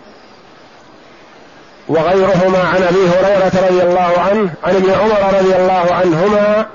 وغيرهما 1.88 2.59
عن 2.59 2.84
أبي 2.84 3.09
هريرة 3.09 3.67
رضي 3.67 3.84
الله 3.84 4.13
عنه 4.19 4.49
عن 4.63 4.75
ابن 4.75 4.91
عمر 4.91 5.39
رضي 5.39 5.55
الله 5.55 5.93
عنهما 5.93 6.65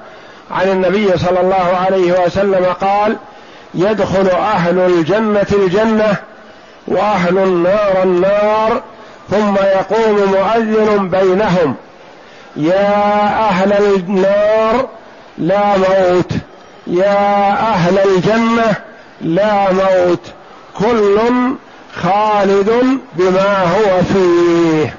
عن 0.50 0.68
النبي 0.68 1.18
صلى 1.18 1.40
الله 1.40 1.76
عليه 1.86 2.24
وسلم 2.24 2.64
قال 2.80 3.16
يدخل 3.76 4.28
أهل 4.30 4.78
الجنة 4.78 5.46
الجنة 5.52 6.16
وأهل 6.88 7.38
النار 7.38 8.02
النار 8.02 8.82
ثم 9.30 9.54
يقوم 9.54 10.16
مؤذن 10.32 11.08
بينهم. 11.08 11.74
يا 12.56 13.22
أهل 13.48 13.72
النار 13.72 14.88
لا 15.38 15.76
موت. 15.76 16.32
يا 16.86 17.50
أهل 17.50 17.98
الجنة 17.98 18.74
لا 19.20 19.72
موت. 19.72 20.20
كل 20.78 21.18
خالد 21.94 22.98
بما 23.12 23.62
هو 23.62 24.02
فيه. 24.12 24.94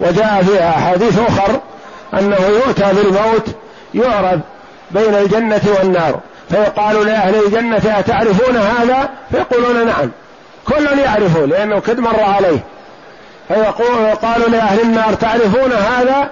وجاء 0.00 0.42
في 0.42 0.62
احاديث 0.62 1.18
آخر 1.18 1.60
أنه 2.14 2.36
يؤتى 2.36 2.92
بالموت 2.92 3.46
يعرض 3.94 4.40
بين 4.90 5.14
الجنة 5.14 5.62
والنار. 5.78 6.20
فيقال 6.50 7.06
لأهل 7.06 7.34
الجنة 7.34 7.98
أتعرفون 7.98 8.56
هذا؟ 8.56 9.08
فيقولون 9.30 9.86
نعم. 9.86 10.10
كل 10.68 10.98
يعرفه 10.98 11.44
لأنه 11.46 11.78
قد 11.78 12.00
مر 12.00 12.20
عليه. 12.20 12.58
فيقول 13.48 14.52
لأهل 14.52 14.80
النار 14.80 15.14
تعرفون 15.14 15.72
هذا؟ 15.72 16.30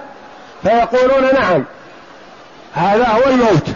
فيقولون 0.63 1.33
نعم. 1.33 1.63
هذا 2.73 3.07
هو 3.07 3.29
الموت. 3.29 3.67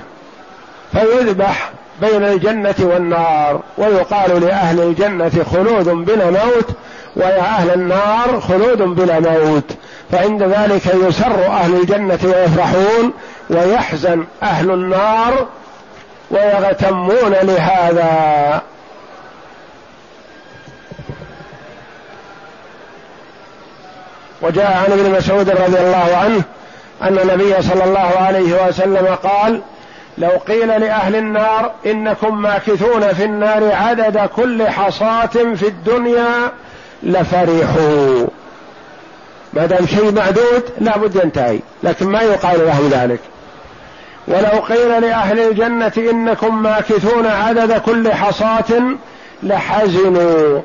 فيذبح 0.92 1.72
بين 2.02 2.24
الجنة 2.24 2.76
والنار 2.80 3.62
ويقال 3.78 4.42
لأهل 4.42 4.80
الجنة 4.80 5.32
خلود 5.52 5.90
بلا 5.90 6.26
موت 6.26 6.68
ويا 7.16 7.40
أهل 7.40 7.74
النار 7.74 8.42
خلود 8.42 8.82
بلا 8.82 9.20
موت. 9.20 9.72
فعند 10.12 10.44
ذلك 10.44 10.86
يسر 10.86 11.46
أهل 11.46 11.76
الجنة 11.76 12.20
ويفرحون 12.24 13.14
ويحزن 13.50 14.24
أهل 14.44 14.72
النار 14.72 15.48
ويغتمون 16.32 17.34
لهذا. 17.42 18.62
وجاء 24.42 24.84
عن 24.86 25.00
ابن 25.00 25.12
مسعود 25.12 25.50
رضي 25.50 25.80
الله 25.80 26.18
عنه 26.18 26.44
أن 27.02 27.20
النبي 27.20 27.62
صلى 27.62 27.84
الله 27.84 28.12
عليه 28.20 28.68
وسلم 28.68 29.16
قال 29.24 29.62
لو 30.18 30.30
قيل 30.30 30.68
لأهل 30.68 31.16
النار 31.16 31.72
إنكم 31.86 32.42
ماكثون 32.42 33.14
في 33.14 33.26
النار 33.26 33.72
عدد 33.74 34.30
كل 34.36 34.68
حصاة 34.68 35.54
في 35.56 35.68
الدنيا 35.68 36.52
لفرحوا. 37.04 38.28
ما 39.54 39.66
دام 39.66 39.88
شيء 39.88 40.12
معدود 40.12 40.64
لابد 40.82 41.16
ينتهي 41.16 41.60
لكن 41.84 42.08
ما 42.08 42.22
يقال 42.22 42.68
لهم 42.68 42.90
ذلك. 42.90 43.20
ولو 44.30 44.60
قيل 44.60 45.02
لأهل 45.02 45.40
الجنة 45.40 45.92
إنكم 45.98 46.64
ماكثون 46.64 47.28
عدد 47.28 47.74
كل 47.78 48.14
حصاة 48.14 48.82
لحزنوا 49.44 50.62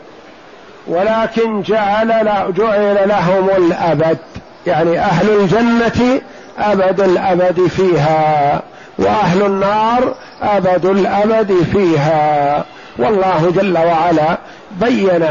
ولكن 0.86 1.62
جعل 1.62 2.08
جعل 2.56 3.08
لهم 3.08 3.50
الأبد 3.56 4.18
يعني 4.66 4.98
أهل 4.98 5.30
الجنة 5.30 6.20
أبد 6.58 7.00
الأبد 7.00 7.66
فيها 7.66 8.62
وأهل 8.98 9.42
النار 9.42 10.14
أبد 10.42 10.86
الأبد 10.86 11.66
فيها. 11.72 12.64
والله 12.98 13.52
جل 13.56 13.78
وعلا 13.78 14.38
بين 14.70 15.26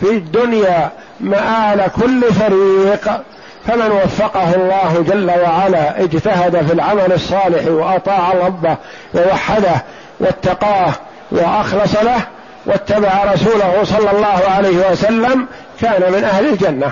في 0.00 0.10
الدنيا 0.10 0.90
مآل 1.20 1.90
كل 2.00 2.22
فريق 2.22 3.20
فمن 3.68 3.90
وفقه 4.04 4.54
الله 4.54 5.04
جل 5.08 5.30
وعلا 5.30 6.00
اجتهد 6.00 6.66
في 6.66 6.72
العمل 6.72 7.12
الصالح 7.12 7.66
وأطاع 7.66 8.32
ربه 8.46 8.76
ووحده 9.14 9.84
واتقاه 10.20 10.92
وأخلص 11.30 11.94
له 11.96 12.20
واتبع 12.66 13.32
رسوله 13.34 13.84
صلى 13.84 14.10
الله 14.10 14.50
عليه 14.56 14.90
وسلم 14.90 15.46
كان 15.80 16.12
من 16.12 16.24
أهل 16.24 16.46
الجنة. 16.46 16.90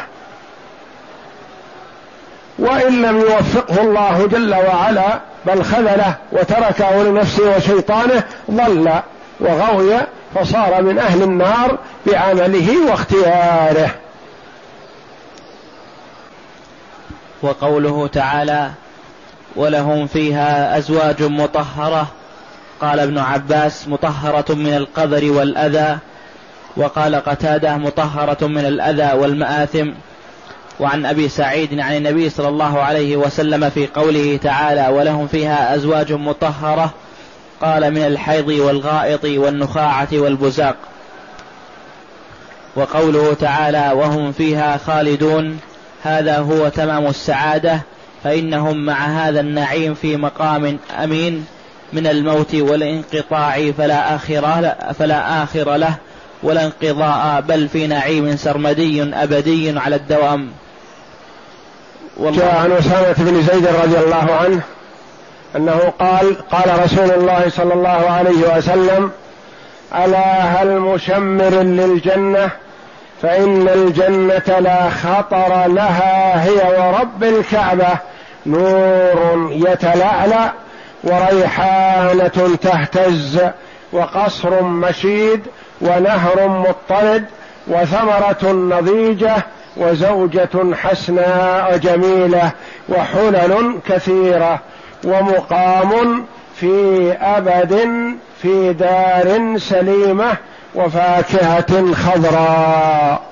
وإن 2.58 3.02
لم 3.02 3.20
يوفقه 3.20 3.80
الله 3.80 4.28
جل 4.32 4.54
وعلا 4.54 5.20
بل 5.46 5.64
خذله 5.64 6.14
وتركه 6.32 7.02
لنفسه 7.02 7.56
وشيطانه 7.56 8.22
ضل 8.50 8.90
وغوي 9.40 9.94
فصار 10.34 10.82
من 10.82 10.98
أهل 10.98 11.22
النار 11.22 11.78
بعمله 12.06 12.90
واختياره. 12.90 13.90
وقوله 17.42 18.06
تعالى 18.06 18.70
ولهم 19.56 20.06
فيها 20.06 20.78
أزواج 20.78 21.22
مطهرة. 21.22 22.06
قال 22.80 23.00
ابن 23.00 23.18
عباس 23.18 23.88
مطهرة 23.88 24.54
من 24.54 24.74
القذر 24.74 25.32
والأذى 25.32 25.98
وقال 26.76 27.14
قتادة 27.16 27.76
مطهرة 27.76 28.46
من 28.46 28.66
الأذى 28.66 29.18
والمآثم. 29.18 29.90
وعن 30.80 31.06
أبي 31.06 31.28
سعيد 31.28 31.80
عن 31.80 31.96
النبي 31.96 32.30
صلى 32.30 32.48
الله 32.48 32.80
عليه 32.80 33.16
وسلم 33.16 33.70
في 33.70 33.86
قوله 33.86 34.38
تعالى 34.42 34.88
ولهم 34.88 35.26
فيها 35.26 35.74
أزواج 35.74 36.12
مطهرة 36.12 36.90
قال 37.60 37.90
من 37.90 38.02
الحيض 38.06 38.48
والغائط 38.48 39.24
والنخاعة 39.24 40.08
والبزاق. 40.12 40.76
وقوله 42.76 43.34
تعالى 43.34 43.92
وهم 43.94 44.32
فيها 44.32 44.76
خالدون 44.76 45.58
هذا 46.06 46.38
هو 46.38 46.68
تمام 46.68 47.06
السعادة 47.06 47.80
فإنهم 48.24 48.86
مع 48.86 49.06
هذا 49.06 49.40
النعيم 49.40 49.94
في 49.94 50.16
مقام 50.16 50.78
أمين 51.04 51.46
من 51.92 52.06
الموت 52.06 52.54
والانقطاع 52.54 53.72
فلا 53.78 54.14
آخر 54.14 54.74
فلا 54.98 55.42
آخر 55.42 55.76
له 55.76 55.94
ولا 56.42 56.64
انقضاء 56.64 57.40
بل 57.40 57.68
في 57.68 57.86
نعيم 57.86 58.36
سرمدي 58.36 59.02
أبدي 59.02 59.78
على 59.78 59.96
الدوام. 59.96 60.48
جاء 62.20 62.56
عن 62.56 62.72
أسامة 62.72 63.14
بن 63.18 63.42
زيد 63.42 63.66
رضي 63.66 63.98
الله 63.98 64.32
عنه 64.32 64.60
أنه 65.56 65.92
قال 65.98 66.48
قال 66.50 66.84
رسول 66.84 67.10
الله 67.10 67.44
صلى 67.48 67.74
الله 67.74 68.10
عليه 68.10 68.56
وسلم 68.56 69.10
ألا 69.94 70.42
هل 70.42 70.80
مشمر 70.80 71.50
للجنة 71.62 72.50
فإن 73.22 73.68
الجنة 73.68 74.58
لا 74.58 74.90
خطر 74.90 75.66
لها 75.66 76.44
هي 76.44 76.78
ورب 76.78 77.24
الكعبة 77.24 77.88
نور 78.46 79.48
يتلألأ 79.52 80.52
وريحانة 81.04 82.56
تهتز 82.62 83.40
وقصر 83.92 84.62
مشيد 84.62 85.40
ونهر 85.80 86.48
مضطرد 86.48 87.24
وثمرة 87.68 88.52
نضيجة 88.52 89.36
وزوجة 89.76 90.74
حسناء 90.74 91.76
جميلة 91.76 92.50
وحلل 92.88 93.78
كثيرة 93.88 94.60
ومقام 95.04 96.24
في 96.56 97.12
أبد 97.20 97.88
في 98.42 98.72
دار 98.72 99.58
سليمة 99.58 100.36
وفاكهة 100.76 101.94
خضراء. 101.94 103.22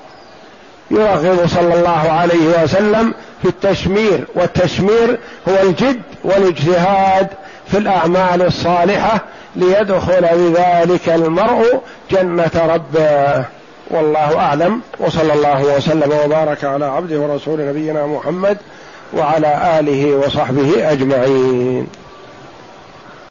يرغب 0.91 1.47
صلى 1.47 1.75
الله 1.75 2.13
عليه 2.13 2.63
وسلم 2.63 3.15
في 3.43 3.49
التشمير 3.49 4.27
والتشمير 4.35 5.19
هو 5.49 5.63
الجد 5.63 6.03
والاجتهاد 6.25 7.29
في 7.67 7.79
الأعمال 7.79 8.43
الصالحة 8.43 9.21
ليدخل 9.57 10.21
بذلك 10.21 11.09
المرء 11.09 11.81
جنة 12.11 12.51
ربه. 12.75 13.45
والله 13.91 14.39
أعلم 14.39 14.81
وصلى 14.99 15.33
الله 15.33 15.77
وسلم 15.77 16.13
وبارك 16.25 16.65
على 16.65 16.85
عبده 16.85 17.19
ورسول 17.21 17.69
نبينا 17.69 18.07
محمد 18.07 18.59
وعلى 19.13 19.79
آله 19.81 20.17
وصحبه 20.17 20.93
أجمعين. 20.93 21.87